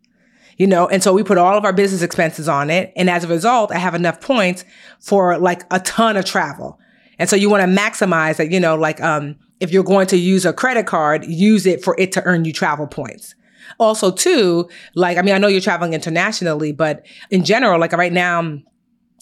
You 0.58 0.68
know, 0.68 0.88
and 0.88 1.04
so 1.04 1.14
we 1.14 1.24
put 1.24 1.38
all 1.38 1.58
of 1.58 1.66
our 1.66 1.74
business 1.74 2.02
expenses 2.02 2.48
on 2.48 2.70
it. 2.70 2.94
And 2.96 3.10
as 3.10 3.24
a 3.24 3.28
result, 3.28 3.72
I 3.72 3.78
have 3.78 3.94
enough 3.94 4.22
points 4.22 4.64
for 5.00 5.38
like 5.38 5.64
a 5.70 5.80
ton 5.82 6.16
of 6.16 6.24
travel. 6.24 6.80
And 7.20 7.30
so 7.30 7.36
you 7.36 7.50
want 7.50 7.62
to 7.62 7.68
maximize 7.68 8.38
that, 8.38 8.52
you 8.52 8.60
know, 8.60 8.76
like 8.76 9.02
um, 9.02 9.36
if 9.60 9.72
you're 9.72 9.84
going 9.84 10.08
to 10.08 10.18
use 10.18 10.46
a 10.46 10.54
credit 10.54 10.86
card, 10.86 11.26
use 11.26 11.66
it 11.66 11.84
for 11.84 11.96
it 12.00 12.12
to 12.14 12.24
earn 12.24 12.46
you 12.46 12.54
travel 12.54 12.88
points. 12.88 13.36
Also, 13.80 14.12
too, 14.12 14.70
like, 14.96 15.18
I 15.18 15.22
mean, 15.24 15.34
I 15.36 15.40
know 15.40 15.48
you're 15.48 15.60
traveling 15.60 15.94
internationally, 15.94 16.72
but 16.72 17.06
in 17.32 17.44
general, 17.44 17.80
like 17.80 17.92
right 17.92 18.14
now, 18.14 18.40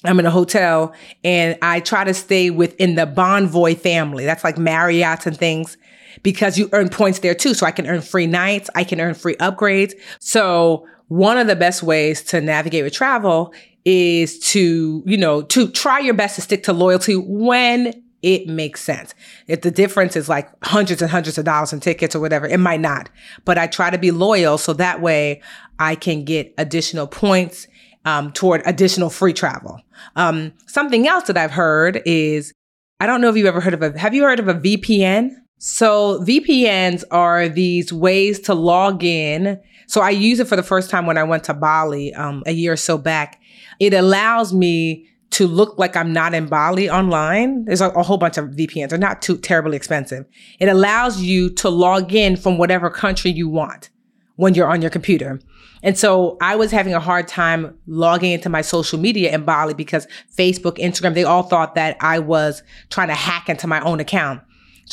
I'm 0.06 0.20
in 0.20 0.26
a 0.26 0.32
hotel 0.32 0.94
and 1.24 1.58
I 1.62 1.80
try 1.80 2.04
to 2.04 2.14
stay 2.14 2.50
within 2.50 2.96
the 2.96 3.08
Bonvoy 3.08 3.78
family. 3.78 4.26
That's 4.26 4.44
like 4.44 4.58
Marriott 4.58 5.26
and 5.26 5.38
things. 5.38 5.78
because 6.22 6.58
you 6.58 6.70
earn 6.74 6.90
points 6.90 7.20
there 7.20 7.34
too. 7.34 7.54
So 7.54 7.66
I 7.66 7.72
can 7.72 7.88
earn 7.88 8.02
free 8.02 8.28
nights, 8.28 8.70
I 8.76 8.84
can 8.84 9.00
earn 9.02 9.14
free 9.14 9.36
upgrades. 9.36 9.94
So 10.20 10.88
one 11.14 11.38
of 11.38 11.46
the 11.46 11.56
best 11.56 11.84
ways 11.84 12.24
to 12.24 12.42
navigate 12.42 12.84
with 12.84 12.92
travel 12.92 13.54
is 13.86 14.40
to, 14.40 15.04
you 15.06 15.16
know, 15.16 15.44
to 15.44 15.70
try 15.70 16.00
your 16.00 16.16
best 16.16 16.34
to 16.36 16.42
stick 16.42 16.64
to 16.64 16.74
loyalty 16.74 17.16
when 17.16 17.94
it 18.24 18.48
makes 18.48 18.82
sense. 18.82 19.14
If 19.46 19.62
the 19.62 19.70
difference 19.70 20.16
is 20.16 20.28
like 20.28 20.50
hundreds 20.64 21.04
and 21.04 21.12
hundreds 21.12 21.38
of 21.38 21.46
dollars 21.46 21.72
in 21.72 21.82
tickets 21.82 22.16
or 22.16 22.20
whatever, 22.20 22.48
it 22.48 22.60
might 22.60 22.80
not. 22.80 23.12
But 23.46 23.60
I 23.60 23.68
try 23.68 23.92
to 23.92 24.00
be 24.00 24.10
loyal 24.10 24.58
so 24.58 24.74
that 24.74 25.02
way 25.02 25.44
I 25.78 25.94
can 25.94 26.26
get 26.26 26.52
additional 26.58 27.06
points 27.06 27.68
um, 28.06 28.32
toward 28.32 28.64
additional 28.66 29.12
free 29.12 29.34
travel. 29.34 29.82
Um, 30.16 30.54
something 30.66 31.08
else 31.08 31.26
that 31.26 31.38
I've 31.38 31.52
heard 31.52 32.02
is 32.08 32.52
I 33.00 33.06
don't 33.06 33.22
know 33.22 33.30
if 33.30 33.38
you've 33.38 33.46
ever 33.46 33.62
heard 33.62 33.76
of 33.76 33.84
a, 33.84 34.00
have 34.00 34.16
you 34.16 34.24
heard 34.24 34.40
of 34.40 34.48
a 34.48 34.56
VPN? 34.56 35.36
So 35.66 36.20
VPNs 36.26 37.06
are 37.10 37.48
these 37.48 37.94
ways 37.94 38.42
to 38.42 38.54
log 38.54 39.02
in. 39.02 39.58
So 39.88 40.02
I 40.02 40.10
use 40.10 40.42
it 40.42 40.48
for 40.50 40.58
the 40.58 40.62
first 40.62 40.90
time 40.90 41.06
when 41.06 41.18
I 41.18 41.24
went 41.24 41.46
to 41.46 41.54
Bali 41.54 42.14
um, 42.16 42.44
a 42.46 42.52
year 42.52 42.74
or 42.74 42.76
so 42.76 42.98
back. 42.98 43.40
It 43.80 43.94
allows 43.94 44.54
me 44.54 45.08
to 45.30 45.48
look 45.48 45.78
like 45.78 45.96
I'm 45.96 46.12
not 46.12 46.34
in 46.34 46.48
Bali 46.48 46.90
online. 46.90 47.64
There's 47.64 47.80
a, 47.80 47.92
a, 47.92 48.04
whole 48.04 48.18
bunch 48.18 48.38
of 48.38 48.48
VPNs. 48.50 48.90
They're 48.90 49.00
not 49.00 49.22
too 49.22 49.38
terribly 49.38 49.78
expensive. 49.78 50.26
It 50.60 50.68
allows 50.68 51.22
you 51.22 51.50
to 51.52 51.70
log 51.70 52.14
in 52.14 52.36
from 52.36 52.58
whatever 52.58 52.90
country 52.90 53.32
you 53.32 53.48
want 53.48 53.90
when 54.36 54.56
you're 54.56 54.70
on 54.70 54.82
your 54.82 54.92
computer. 54.92 55.40
And 55.82 55.98
so 55.98 56.36
I 56.42 56.58
was 56.58 56.72
having 56.72 56.94
a 56.94 57.00
hard 57.00 57.30
time 57.30 57.80
logging 57.88 58.34
into 58.34 58.50
my 58.50 58.64
social 58.64 59.00
media 59.00 59.34
in 59.34 59.46
Bali 59.46 59.74
because 59.74 60.08
Facebook, 60.38 60.78
Instagram, 60.78 61.14
they 61.14 61.24
all 61.24 61.44
thought 61.44 61.76
that 61.76 61.96
I 62.02 62.20
was 62.20 62.64
trying 62.90 63.08
to 63.08 63.16
hack 63.16 63.48
into 63.48 63.66
my 63.66 63.80
own 63.80 64.02
account. 64.02 64.42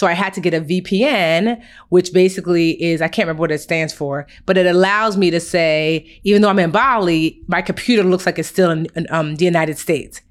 So 0.00 0.06
I 0.06 0.14
had 0.14 0.32
to 0.32 0.40
get 0.40 0.54
a 0.54 0.62
VPN, 0.62 1.62
which 1.90 2.14
basically 2.14 2.82
is, 2.82 3.02
I 3.02 3.08
can't 3.08 3.26
remember 3.26 3.42
what 3.42 3.52
it 3.52 3.58
stands 3.58 3.92
for, 3.92 4.26
but 4.46 4.56
it 4.56 4.64
allows 4.64 5.18
me 5.18 5.30
to 5.30 5.38
say, 5.38 6.18
even 6.24 6.40
though 6.40 6.48
I'm 6.48 6.58
in 6.58 6.70
Bali, 6.70 7.38
my 7.48 7.60
computer 7.60 8.02
looks 8.02 8.24
like 8.24 8.38
it's 8.38 8.48
still 8.48 8.70
in, 8.70 8.86
in 8.96 9.06
um, 9.10 9.36
the 9.36 9.44
United 9.44 9.76
States. 9.76 10.22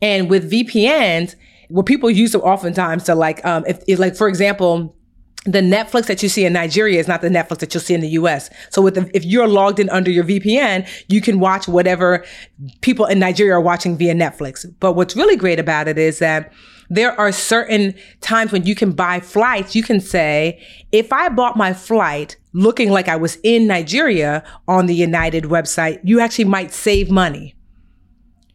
And 0.00 0.30
with 0.30 0.48
VPNs, 0.48 1.34
what 1.68 1.84
people 1.84 2.12
use 2.12 2.30
them 2.30 2.42
oftentimes 2.42 3.02
to 3.04 3.16
like, 3.16 3.44
um, 3.44 3.64
if, 3.66 3.82
if 3.88 3.98
like, 3.98 4.14
for 4.14 4.28
example, 4.28 4.94
the 5.46 5.62
Netflix 5.62 6.06
that 6.06 6.22
you 6.22 6.28
see 6.28 6.44
in 6.44 6.52
Nigeria 6.52 7.00
is 7.00 7.08
not 7.08 7.22
the 7.22 7.28
Netflix 7.28 7.58
that 7.58 7.74
you'll 7.74 7.80
see 7.80 7.94
in 7.94 8.02
the 8.02 8.10
US. 8.10 8.50
So 8.70 8.80
with 8.82 8.94
the, 8.94 9.10
if 9.14 9.24
you're 9.24 9.48
logged 9.48 9.80
in 9.80 9.90
under 9.90 10.12
your 10.12 10.22
VPN, 10.22 10.88
you 11.08 11.20
can 11.20 11.40
watch 11.40 11.66
whatever 11.66 12.24
people 12.82 13.06
in 13.06 13.18
Nigeria 13.18 13.54
are 13.54 13.60
watching 13.60 13.98
via 13.98 14.14
Netflix. 14.14 14.64
But 14.78 14.92
what's 14.92 15.16
really 15.16 15.34
great 15.34 15.58
about 15.58 15.88
it 15.88 15.98
is 15.98 16.20
that 16.20 16.52
there 16.92 17.18
are 17.18 17.32
certain 17.32 17.94
times 18.20 18.52
when 18.52 18.66
you 18.66 18.74
can 18.74 18.92
buy 18.92 19.18
flights. 19.18 19.74
You 19.74 19.82
can 19.82 19.98
say, 19.98 20.62
if 20.92 21.10
I 21.10 21.30
bought 21.30 21.56
my 21.56 21.72
flight 21.72 22.36
looking 22.52 22.90
like 22.90 23.08
I 23.08 23.16
was 23.16 23.38
in 23.42 23.66
Nigeria 23.66 24.44
on 24.68 24.84
the 24.84 24.94
United 24.94 25.44
website, 25.44 26.00
you 26.04 26.20
actually 26.20 26.44
might 26.44 26.70
save 26.70 27.10
money. 27.10 27.54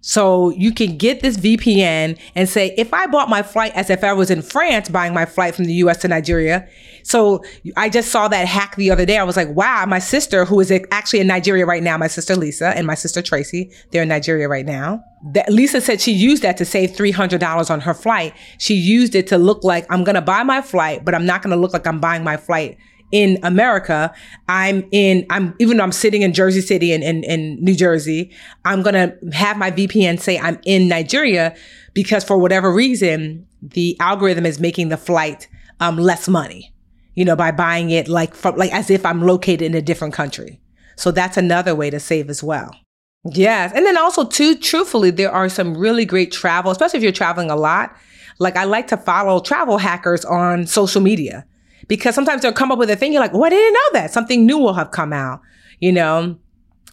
So 0.08 0.52
you 0.52 0.72
can 0.72 0.96
get 0.96 1.20
this 1.20 1.36
VPN 1.36 2.18
and 2.34 2.48
say, 2.48 2.74
if 2.78 2.94
I 2.94 3.08
bought 3.08 3.28
my 3.28 3.44
flight 3.44 3.74
as 3.76 3.90
if 3.90 4.06
I 4.06 4.14
was 4.14 4.32
in 4.32 4.42
France 4.42 4.88
buying 4.88 5.14
my 5.14 5.26
flight 5.26 5.54
from 5.54 5.66
the 5.66 5.74
US 5.74 5.98
to 5.98 6.08
Nigeria. 6.08 6.66
So 7.04 7.44
I 7.76 7.90
just 7.90 8.10
saw 8.10 8.30
that 8.30 8.48
hack 8.48 8.78
the 8.78 8.90
other 8.90 9.06
day. 9.06 9.18
I 9.18 9.24
was 9.24 9.36
like, 9.36 9.50
wow, 9.50 9.86
my 9.86 10.00
sister, 10.00 10.46
who 10.46 10.62
is 10.62 10.72
actually 10.92 11.20
in 11.20 11.28
Nigeria 11.28 11.66
right 11.66 11.84
now, 11.84 11.98
my 11.98 12.08
sister 12.08 12.38
Lisa 12.38 12.70
and 12.70 12.88
my 12.88 12.96
sister 12.96 13.22
Tracy, 13.22 13.70
they're 13.92 14.04
in 14.04 14.08
Nigeria 14.08 14.48
right 14.48 14.66
now. 14.66 15.04
That 15.34 15.52
Lisa 15.52 15.82
said 15.82 16.00
she 16.00 16.14
used 16.14 16.42
that 16.42 16.56
to 16.56 16.64
save 16.64 16.92
$300 16.92 17.70
on 17.70 17.82
her 17.82 17.94
flight. 17.94 18.34
She 18.60 18.76
used 18.76 19.14
it 19.14 19.28
to 19.28 19.38
look 19.38 19.66
like 19.66 19.86
I'm 19.90 20.06
going 20.06 20.16
to 20.16 20.22
buy 20.22 20.42
my 20.44 20.62
flight, 20.62 21.04
but 21.04 21.16
I'm 21.16 21.26
not 21.26 21.42
going 21.42 21.54
to 21.54 21.60
look 21.60 21.74
like 21.74 21.86
I'm 21.86 22.00
buying 22.00 22.24
my 22.24 22.38
flight 22.38 22.78
in 23.12 23.40
America, 23.44 24.14
I'm 24.50 24.88
in, 24.92 25.26
I'm, 25.30 25.56
even 25.60 25.78
though 25.78 25.84
I'm 25.84 25.92
sitting 25.92 26.24
in 26.24 26.34
Jersey 26.34 26.62
City 26.62 26.92
and 26.92 27.04
in, 27.04 27.24
in, 27.24 27.64
New 27.64 27.76
Jersey, 27.76 28.32
I'm 28.66 28.82
going 28.82 28.96
to 28.96 29.32
have 29.32 29.58
my 29.58 29.72
VPN 29.72 30.20
say 30.20 30.38
I'm 30.38 30.60
in 30.66 30.88
Nigeria 30.88 31.56
because 31.94 32.24
for 32.24 32.38
whatever 32.38 32.72
reason, 32.72 33.48
the 33.62 33.98
algorithm 34.00 34.46
is 34.46 34.60
making 34.60 34.90
the 34.90 34.98
flight 34.98 35.48
um, 35.80 35.98
less 35.98 36.28
money, 36.28 36.74
you 37.16 37.24
know, 37.24 37.36
by 37.36 37.52
buying 37.52 37.92
it 37.92 38.08
like 38.08 38.36
from, 38.36 38.56
like 38.56 38.74
as 38.74 38.90
if 38.90 39.06
I'm 39.06 39.22
located 39.22 39.62
in 39.62 39.74
a 39.74 39.82
different 39.82 40.14
country. 40.14 40.60
So 40.98 41.12
that's 41.12 41.38
another 41.38 41.76
way 41.76 41.90
to 41.90 42.00
save 42.00 42.30
as 42.30 42.44
well. 42.44 42.76
Yes. 43.24 43.72
And 43.74 43.86
then 43.86 43.98
also 43.98 44.26
too, 44.26 44.56
truthfully, 44.56 45.12
there 45.12 45.32
are 45.32 45.50
some 45.50 45.78
really 45.78 46.06
great 46.06 46.32
travel, 46.32 46.72
especially 46.72 46.98
if 46.98 47.04
you're 47.04 47.12
traveling 47.12 47.50
a 47.50 47.56
lot. 47.56 47.96
Like 48.40 48.56
I 48.56 48.66
like 48.66 48.88
to 48.88 48.98
follow 48.98 49.40
travel 49.40 49.78
hackers 49.78 50.26
on 50.26 50.68
social 50.68 51.02
media 51.02 51.46
because 51.88 52.16
sometimes 52.16 52.42
they'll 52.42 52.54
come 52.54 52.72
up 52.72 52.80
with 52.80 52.90
a 52.90 52.96
thing. 52.96 53.14
You're 53.14 53.22
like, 53.22 53.34
oh, 53.34 53.44
I 53.44 53.50
didn't 53.50 53.74
know 53.74 54.00
that. 54.00 54.12
Something 54.12 54.46
new 54.46 54.58
will 54.58 54.74
have 54.74 54.92
come 54.92 55.14
out, 55.14 55.42
you 55.80 55.92
know? 55.92 56.38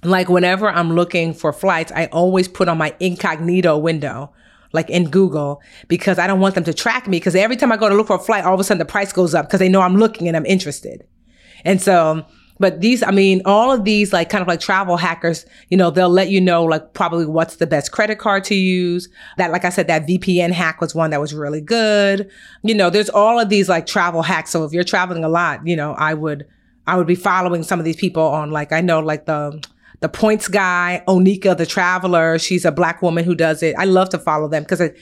Like 0.02 0.28
whenever 0.28 0.68
I'm 0.68 0.94
looking 0.94 1.32
for 1.32 1.52
flights, 1.52 1.90
I 1.92 2.06
always 2.06 2.46
put 2.46 2.68
on 2.68 2.76
my 2.76 2.94
incognito 3.00 3.78
window, 3.78 4.32
like 4.72 4.90
in 4.90 5.08
Google, 5.08 5.62
because 5.88 6.18
I 6.18 6.26
don't 6.26 6.40
want 6.40 6.54
them 6.54 6.64
to 6.64 6.74
track 6.74 7.08
me. 7.08 7.18
Because 7.18 7.34
every 7.34 7.56
time 7.56 7.72
I 7.72 7.78
go 7.78 7.88
to 7.88 7.94
look 7.94 8.08
for 8.08 8.16
a 8.16 8.20
flight, 8.20 8.44
all 8.44 8.52
of 8.54 8.60
a 8.60 8.64
sudden 8.64 8.78
the 8.78 8.84
price 8.84 9.12
goes 9.12 9.34
up 9.34 9.46
because 9.46 9.60
they 9.60 9.68
know 9.68 9.80
I'm 9.80 9.96
looking 9.96 10.28
and 10.28 10.36
I'm 10.36 10.44
interested. 10.44 11.06
And 11.64 11.80
so 11.80 12.26
but 12.60 12.80
these, 12.80 13.02
I 13.02 13.10
mean, 13.10 13.42
all 13.44 13.72
of 13.72 13.84
these, 13.84 14.12
like 14.12 14.30
kind 14.30 14.42
of 14.42 14.48
like 14.48 14.60
travel 14.60 14.96
hackers, 14.96 15.44
you 15.70 15.76
know, 15.76 15.90
they'll 15.90 16.08
let 16.08 16.30
you 16.30 16.40
know, 16.40 16.64
like 16.64 16.94
probably 16.94 17.26
what's 17.26 17.56
the 17.56 17.66
best 17.66 17.90
credit 17.90 18.18
card 18.18 18.44
to 18.44 18.54
use. 18.54 19.08
That, 19.38 19.50
like 19.50 19.64
I 19.64 19.70
said, 19.70 19.88
that 19.88 20.06
VPN 20.06 20.52
hack 20.52 20.80
was 20.80 20.94
one 20.94 21.10
that 21.10 21.20
was 21.20 21.34
really 21.34 21.60
good. 21.60 22.30
You 22.62 22.74
know, 22.74 22.90
there's 22.90 23.10
all 23.10 23.40
of 23.40 23.48
these 23.48 23.68
like 23.68 23.86
travel 23.86 24.22
hacks. 24.22 24.50
So 24.50 24.64
if 24.64 24.72
you're 24.72 24.84
traveling 24.84 25.24
a 25.24 25.28
lot, 25.28 25.66
you 25.66 25.74
know, 25.74 25.94
I 25.94 26.14
would, 26.14 26.46
I 26.86 26.96
would 26.96 27.06
be 27.06 27.16
following 27.16 27.62
some 27.64 27.80
of 27.80 27.84
these 27.84 27.96
people 27.96 28.22
on 28.22 28.50
like, 28.50 28.72
I 28.72 28.80
know 28.80 29.00
like 29.00 29.26
the, 29.26 29.60
the 30.00 30.08
points 30.08 30.46
guy, 30.46 31.02
Oneika, 31.08 31.56
the 31.56 31.66
traveler. 31.66 32.38
She's 32.38 32.64
a 32.64 32.72
black 32.72 33.02
woman 33.02 33.24
who 33.24 33.34
does 33.34 33.62
it. 33.62 33.74
I 33.78 33.84
love 33.84 34.10
to 34.10 34.18
follow 34.18 34.48
them 34.48 34.62
because 34.62 34.80
it, 34.80 34.96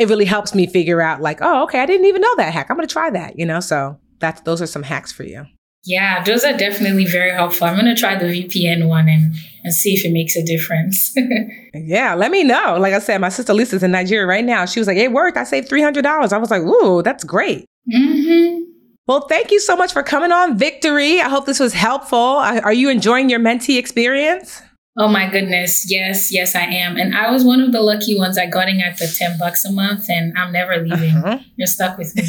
it 0.00 0.08
really 0.08 0.24
helps 0.24 0.54
me 0.54 0.66
figure 0.66 1.00
out 1.00 1.20
like, 1.20 1.38
oh, 1.42 1.62
okay, 1.64 1.80
I 1.80 1.86
didn't 1.86 2.06
even 2.06 2.22
know 2.22 2.36
that 2.36 2.52
hack. 2.52 2.66
I'm 2.70 2.76
going 2.76 2.88
to 2.88 2.92
try 2.92 3.10
that, 3.10 3.38
you 3.38 3.46
know? 3.46 3.60
So 3.60 3.98
that's, 4.18 4.40
those 4.40 4.60
are 4.62 4.66
some 4.66 4.82
hacks 4.82 5.12
for 5.12 5.22
you. 5.22 5.46
Yeah, 5.84 6.22
those 6.22 6.44
are 6.44 6.56
definitely 6.56 7.06
very 7.06 7.30
helpful. 7.30 7.66
I'm 7.66 7.74
going 7.74 7.86
to 7.86 7.98
try 7.98 8.16
the 8.16 8.26
VPN 8.26 8.88
one 8.88 9.08
and, 9.08 9.34
and 9.64 9.72
see 9.72 9.94
if 9.94 10.04
it 10.04 10.12
makes 10.12 10.36
a 10.36 10.44
difference. 10.44 11.14
yeah, 11.74 12.14
let 12.14 12.30
me 12.30 12.44
know. 12.44 12.76
Like 12.78 12.92
I 12.92 12.98
said, 12.98 13.20
my 13.20 13.28
sister 13.28 13.54
Lisa's 13.54 13.82
in 13.82 13.92
Nigeria 13.92 14.26
right 14.26 14.44
now. 14.44 14.66
She 14.66 14.80
was 14.80 14.86
like, 14.86 14.98
it 14.98 15.12
worked. 15.12 15.36
I 15.36 15.44
saved 15.44 15.70
$300. 15.70 16.32
I 16.32 16.36
was 16.36 16.50
like, 16.50 16.62
ooh, 16.62 17.02
that's 17.02 17.24
great. 17.24 17.64
Mm-hmm. 17.92 18.64
Well, 19.06 19.26
thank 19.28 19.50
you 19.50 19.60
so 19.60 19.74
much 19.74 19.94
for 19.94 20.02
coming 20.02 20.32
on, 20.32 20.58
Victory. 20.58 21.22
I 21.22 21.30
hope 21.30 21.46
this 21.46 21.58
was 21.58 21.72
helpful. 21.72 22.18
Are 22.18 22.72
you 22.74 22.90
enjoying 22.90 23.30
your 23.30 23.40
mentee 23.40 23.78
experience? 23.78 24.60
Oh 25.00 25.06
my 25.06 25.30
goodness. 25.30 25.88
Yes, 25.88 26.32
yes, 26.32 26.56
I 26.56 26.62
am. 26.62 26.96
And 26.96 27.14
I 27.16 27.30
was 27.30 27.44
one 27.44 27.60
of 27.60 27.70
the 27.70 27.80
lucky 27.80 28.18
ones 28.18 28.36
I 28.36 28.46
got 28.46 28.68
in 28.68 28.80
at 28.80 28.98
the 28.98 29.06
10 29.06 29.38
bucks 29.38 29.64
a 29.64 29.70
month 29.70 30.10
and 30.10 30.36
I'm 30.36 30.52
never 30.52 30.76
leaving. 30.78 31.14
Uh-huh. 31.14 31.38
You're 31.54 31.68
stuck 31.68 31.96
with 31.96 32.16
me. 32.16 32.22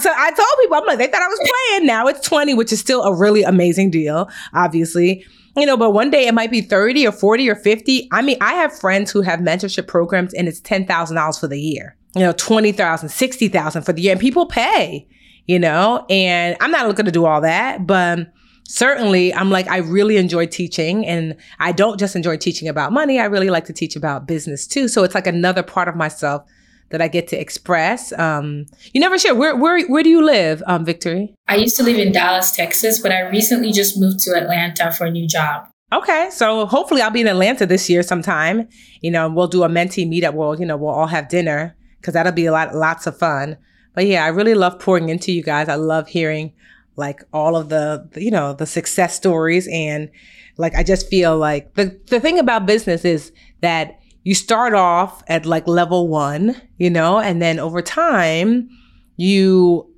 so 0.00 0.10
I 0.14 0.32
told 0.36 0.48
people, 0.60 0.76
I'm 0.76 0.84
like, 0.84 0.98
they 0.98 1.06
thought 1.06 1.22
I 1.22 1.28
was 1.28 1.50
playing. 1.70 1.86
Now 1.86 2.08
it's 2.08 2.20
20, 2.28 2.52
which 2.52 2.72
is 2.74 2.80
still 2.80 3.04
a 3.04 3.14
really 3.14 3.42
amazing 3.42 3.90
deal, 3.90 4.28
obviously. 4.52 5.24
You 5.56 5.64
know, 5.64 5.78
but 5.78 5.92
one 5.92 6.10
day 6.10 6.26
it 6.26 6.34
might 6.34 6.50
be 6.50 6.60
30 6.60 7.06
or 7.06 7.12
40 7.12 7.48
or 7.48 7.54
50. 7.54 8.08
I 8.12 8.20
mean, 8.20 8.36
I 8.42 8.52
have 8.52 8.78
friends 8.78 9.10
who 9.10 9.22
have 9.22 9.40
mentorship 9.40 9.86
programs 9.86 10.34
and 10.34 10.46
it's 10.46 10.60
$10,000 10.60 11.40
for 11.40 11.46
the 11.46 11.58
year. 11.58 11.96
You 12.14 12.20
know, 12.20 12.32
20,000, 12.32 13.08
60,000 13.08 13.82
for 13.82 13.94
the 13.94 14.02
year 14.02 14.12
and 14.12 14.20
people 14.20 14.44
pay, 14.44 15.08
you 15.46 15.58
know, 15.58 16.04
and 16.10 16.54
I'm 16.60 16.70
not 16.70 16.86
looking 16.86 17.06
to 17.06 17.10
do 17.10 17.24
all 17.24 17.40
that, 17.40 17.86
but 17.86 18.33
certainly 18.64 19.32
I'm 19.34 19.50
like, 19.50 19.68
I 19.68 19.78
really 19.78 20.16
enjoy 20.16 20.46
teaching 20.46 21.06
and 21.06 21.36
I 21.60 21.72
don't 21.72 21.98
just 21.98 22.16
enjoy 22.16 22.36
teaching 22.36 22.68
about 22.68 22.92
money. 22.92 23.18
I 23.20 23.24
really 23.26 23.50
like 23.50 23.66
to 23.66 23.72
teach 23.72 23.96
about 23.96 24.26
business 24.26 24.66
too. 24.66 24.88
So 24.88 25.04
it's 25.04 25.14
like 25.14 25.26
another 25.26 25.62
part 25.62 25.88
of 25.88 25.96
myself 25.96 26.42
that 26.90 27.00
I 27.00 27.08
get 27.08 27.28
to 27.28 27.40
express. 27.40 28.12
Um, 28.18 28.66
you 28.92 29.00
never 29.00 29.18
share. 29.18 29.34
Where, 29.34 29.56
where, 29.56 29.84
where 29.86 30.02
do 30.02 30.10
you 30.10 30.24
live, 30.24 30.62
um, 30.66 30.84
Victory? 30.84 31.34
I 31.48 31.56
used 31.56 31.76
to 31.76 31.82
live 31.82 31.98
in 31.98 32.12
Dallas, 32.12 32.52
Texas, 32.52 33.00
but 33.00 33.10
I 33.10 33.20
recently 33.28 33.72
just 33.72 33.98
moved 33.98 34.20
to 34.20 34.34
Atlanta 34.36 34.92
for 34.92 35.06
a 35.06 35.10
new 35.10 35.26
job. 35.26 35.66
Okay. 35.92 36.28
So 36.30 36.66
hopefully 36.66 37.02
I'll 37.02 37.10
be 37.10 37.20
in 37.20 37.26
Atlanta 37.26 37.66
this 37.66 37.88
year 37.88 38.02
sometime. 38.02 38.68
You 39.00 39.10
know, 39.10 39.28
we'll 39.28 39.48
do 39.48 39.62
a 39.62 39.68
mentee 39.68 40.08
meetup. 40.08 40.34
We'll, 40.34 40.58
you 40.58 40.66
know, 40.66 40.76
we'll 40.76 40.90
all 40.90 41.06
have 41.06 41.28
dinner 41.28 41.76
because 42.00 42.14
that'll 42.14 42.32
be 42.32 42.46
a 42.46 42.52
lot, 42.52 42.74
lots 42.74 43.06
of 43.06 43.18
fun. 43.18 43.56
But 43.94 44.06
yeah, 44.06 44.24
I 44.24 44.28
really 44.28 44.54
love 44.54 44.78
pouring 44.78 45.08
into 45.08 45.32
you 45.32 45.42
guys. 45.42 45.68
I 45.68 45.76
love 45.76 46.08
hearing 46.08 46.52
like 46.96 47.22
all 47.32 47.56
of 47.56 47.68
the, 47.68 48.08
you 48.16 48.30
know, 48.30 48.52
the 48.52 48.66
success 48.66 49.16
stories. 49.16 49.68
And 49.72 50.10
like, 50.56 50.74
I 50.74 50.82
just 50.82 51.08
feel 51.08 51.36
like 51.36 51.74
the, 51.74 51.98
the 52.06 52.20
thing 52.20 52.38
about 52.38 52.66
business 52.66 53.04
is 53.04 53.32
that 53.60 54.00
you 54.22 54.34
start 54.34 54.74
off 54.74 55.22
at 55.28 55.44
like 55.44 55.66
level 55.66 56.08
one, 56.08 56.60
you 56.78 56.90
know, 56.90 57.18
and 57.18 57.42
then 57.42 57.58
over 57.58 57.82
time, 57.82 58.68
you, 59.16 59.90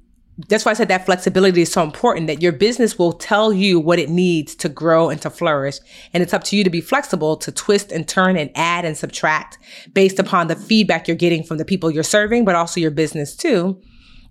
that's 0.48 0.64
why 0.64 0.72
I 0.72 0.74
said 0.74 0.88
that 0.88 1.06
flexibility 1.06 1.62
is 1.62 1.72
so 1.72 1.82
important 1.82 2.26
that 2.26 2.42
your 2.42 2.52
business 2.52 2.98
will 2.98 3.12
tell 3.12 3.52
you 3.52 3.80
what 3.80 3.98
it 3.98 4.10
needs 4.10 4.54
to 4.56 4.68
grow 4.68 5.08
and 5.08 5.22
to 5.22 5.30
flourish. 5.30 5.78
And 6.12 6.22
it's 6.22 6.34
up 6.34 6.44
to 6.44 6.56
you 6.56 6.64
to 6.64 6.70
be 6.70 6.80
flexible 6.80 7.36
to 7.38 7.52
twist 7.52 7.92
and 7.92 8.06
turn 8.06 8.36
and 8.36 8.50
add 8.54 8.84
and 8.84 8.96
subtract 8.96 9.58
based 9.94 10.18
upon 10.18 10.48
the 10.48 10.56
feedback 10.56 11.08
you're 11.08 11.16
getting 11.16 11.42
from 11.42 11.58
the 11.58 11.64
people 11.64 11.90
you're 11.90 12.02
serving, 12.02 12.44
but 12.44 12.54
also 12.54 12.80
your 12.80 12.90
business 12.90 13.34
too. 13.34 13.80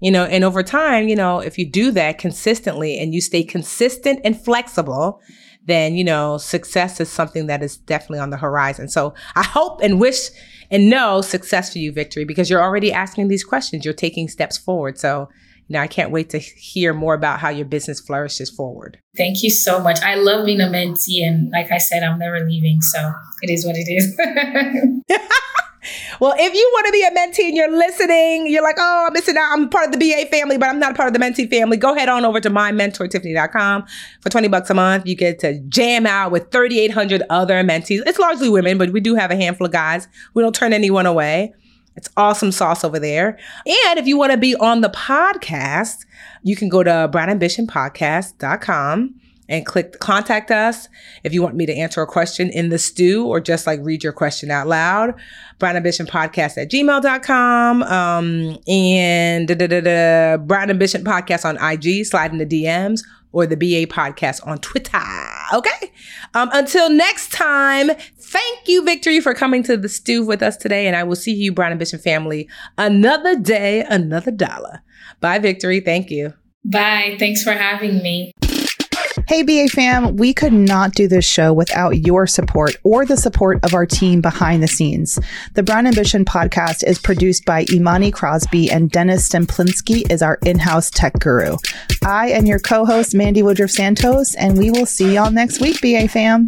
You 0.01 0.11
know, 0.11 0.25
and 0.25 0.43
over 0.43 0.63
time, 0.63 1.07
you 1.07 1.15
know, 1.15 1.39
if 1.39 1.57
you 1.57 1.69
do 1.69 1.91
that 1.91 2.17
consistently 2.17 2.99
and 2.99 3.13
you 3.13 3.21
stay 3.21 3.43
consistent 3.43 4.19
and 4.23 4.39
flexible, 4.39 5.21
then, 5.65 5.95
you 5.95 6.03
know, 6.03 6.37
success 6.37 6.99
is 6.99 7.09
something 7.09 7.47
that 7.47 7.63
is 7.63 7.77
definitely 7.77 8.19
on 8.19 8.29
the 8.29 8.37
horizon. 8.37 8.87
So 8.87 9.13
I 9.35 9.43
hope 9.43 9.81
and 9.81 9.99
wish 9.99 10.29
and 10.69 10.89
know 10.89 11.21
success 11.21 11.73
for 11.73 11.79
you, 11.79 11.91
Victory, 11.91 12.25
because 12.25 12.49
you're 12.49 12.61
already 12.61 12.91
asking 12.91 13.27
these 13.27 13.43
questions. 13.43 13.83
You're 13.83 13.93
taking 13.93 14.27
steps 14.27 14.57
forward. 14.57 14.99
So, 14.99 15.29
you 15.67 15.73
know, 15.73 15.79
I 15.79 15.87
can't 15.87 16.11
wait 16.11 16.29
to 16.31 16.37
hear 16.37 16.93
more 16.93 17.15
about 17.15 17.39
how 17.39 17.49
your 17.49 17.65
business 17.65 17.99
flourishes 17.99 18.49
forward. 18.51 18.99
Thank 19.17 19.41
you 19.41 19.49
so 19.49 19.79
much. 19.79 19.99
I 20.01 20.15
love 20.15 20.45
being 20.45 20.61
a 20.61 20.65
mentee. 20.65 21.25
And 21.25 21.49
like 21.51 21.71
I 21.71 21.79
said, 21.79 22.03
I'm 22.03 22.19
never 22.19 22.45
leaving. 22.45 22.81
So 22.81 23.11
it 23.41 23.49
is 23.49 23.65
what 23.65 23.75
it 23.75 23.89
is. 23.89 25.19
Well, 26.19 26.33
if 26.37 26.53
you 26.53 26.71
want 26.73 26.85
to 26.87 26.91
be 26.91 27.03
a 27.03 27.11
mentee 27.11 27.47
and 27.47 27.55
you're 27.55 27.71
listening, 27.71 28.47
you're 28.47 28.63
like, 28.63 28.77
oh, 28.79 29.05
I'm 29.07 29.13
missing 29.13 29.37
out. 29.37 29.51
I'm 29.51 29.69
part 29.69 29.87
of 29.87 29.91
the 29.91 29.97
BA 29.97 30.27
family, 30.27 30.57
but 30.57 30.69
I'm 30.69 30.79
not 30.79 30.95
part 30.95 31.07
of 31.07 31.13
the 31.13 31.19
mentee 31.19 31.49
family. 31.49 31.77
Go 31.77 31.93
head 31.93 32.09
on 32.09 32.25
over 32.25 32.39
to 32.39 32.49
mymentortiffany.com 32.49 33.85
for 34.21 34.29
20 34.29 34.47
bucks 34.47 34.69
a 34.69 34.73
month. 34.73 35.05
You 35.05 35.15
get 35.15 35.39
to 35.39 35.59
jam 35.61 36.05
out 36.05 36.31
with 36.31 36.51
3,800 36.51 37.23
other 37.29 37.63
mentees. 37.63 38.01
It's 38.05 38.19
largely 38.19 38.49
women, 38.49 38.77
but 38.77 38.91
we 38.91 38.99
do 38.99 39.15
have 39.15 39.31
a 39.31 39.35
handful 39.35 39.65
of 39.65 39.73
guys. 39.73 40.07
We 40.33 40.43
don't 40.43 40.55
turn 40.55 40.73
anyone 40.73 41.05
away. 41.05 41.53
It's 41.95 42.09
awesome 42.17 42.51
sauce 42.51 42.83
over 42.83 42.99
there. 42.99 43.39
And 43.65 43.99
if 43.99 44.05
you 44.05 44.17
want 44.17 44.33
to 44.33 44.37
be 44.37 44.53
on 44.55 44.81
the 44.81 44.89
podcast, 44.89 46.05
you 46.43 46.55
can 46.55 46.69
go 46.69 46.83
to 46.83 47.09
brownambitionpodcast.com 47.11 49.15
and 49.47 49.65
click 49.65 49.99
contact 49.99 50.51
us 50.51 50.87
if 51.23 51.33
you 51.33 51.41
want 51.41 51.55
me 51.55 51.65
to 51.65 51.73
answer 51.73 52.01
a 52.01 52.07
question 52.07 52.49
in 52.49 52.69
the 52.69 52.77
stew 52.77 53.25
or 53.25 53.39
just 53.39 53.67
like 53.67 53.79
read 53.83 54.03
your 54.03 54.13
question 54.13 54.51
out 54.51 54.67
loud. 54.67 55.13
Brown 55.59 55.75
Ambition 55.75 56.05
Podcast 56.05 56.57
at 56.57 56.69
gmail.com. 56.69 57.83
Um, 57.83 58.57
and 58.67 59.47
da, 59.47 59.55
da, 59.55 59.67
da, 59.67 59.81
da, 59.81 60.55
Ambition 60.69 61.03
Podcast 61.03 61.45
on 61.45 61.57
IG, 61.57 62.05
slide 62.05 62.31
in 62.31 62.37
the 62.37 62.45
DMs, 62.45 63.01
or 63.31 63.45
the 63.45 63.57
BA 63.57 63.91
Podcast 63.91 64.45
on 64.47 64.57
Twitter. 64.59 64.99
Okay. 65.53 65.91
Um, 66.33 66.49
until 66.53 66.89
next 66.89 67.31
time, 67.31 67.91
thank 68.19 68.67
you, 68.67 68.83
Victory, 68.83 69.19
for 69.19 69.33
coming 69.33 69.61
to 69.63 69.77
the 69.77 69.89
stew 69.89 70.25
with 70.25 70.41
us 70.41 70.57
today. 70.57 70.87
And 70.87 70.95
I 70.95 71.03
will 71.03 71.15
see 71.15 71.33
you, 71.33 71.51
Brown 71.51 71.71
Ambition 71.71 71.99
family, 71.99 72.49
another 72.77 73.37
day, 73.37 73.85
another 73.89 74.31
dollar. 74.31 74.81
Bye, 75.21 75.39
Victory. 75.39 75.79
Thank 75.79 76.09
you. 76.09 76.33
Bye. 76.63 77.15
Thanks 77.19 77.43
for 77.43 77.51
having 77.51 78.01
me. 78.01 78.31
Hey, 79.27 79.41
BA 79.41 79.69
fam, 79.69 80.17
we 80.17 80.35
could 80.35 80.53
not 80.53 80.93
do 80.93 81.07
this 81.07 81.25
show 81.25 81.51
without 81.51 82.05
your 82.05 82.27
support 82.27 82.75
or 82.83 83.07
the 83.07 83.17
support 83.17 83.57
of 83.63 83.73
our 83.73 83.87
team 83.87 84.21
behind 84.21 84.61
the 84.61 84.67
scenes. 84.67 85.19
The 85.55 85.63
Brown 85.63 85.87
Ambition 85.87 86.25
podcast 86.25 86.83
is 86.85 86.99
produced 86.99 87.43
by 87.43 87.65
Imani 87.71 88.11
Crosby 88.11 88.69
and 88.69 88.91
Dennis 88.91 89.27
Stemplinsky 89.27 90.09
is 90.11 90.21
our 90.21 90.37
in-house 90.45 90.91
tech 90.91 91.13
guru. 91.19 91.57
I 92.05 92.29
am 92.29 92.45
your 92.45 92.59
co-host, 92.59 93.15
Mandi 93.15 93.41
Woodruff-Sato, 93.41 94.23
and 94.37 94.59
we 94.59 94.69
will 94.69 94.85
see 94.85 95.15
y'all 95.15 95.31
next 95.31 95.59
week, 95.59 95.81
BA 95.81 96.07
fam. 96.07 96.47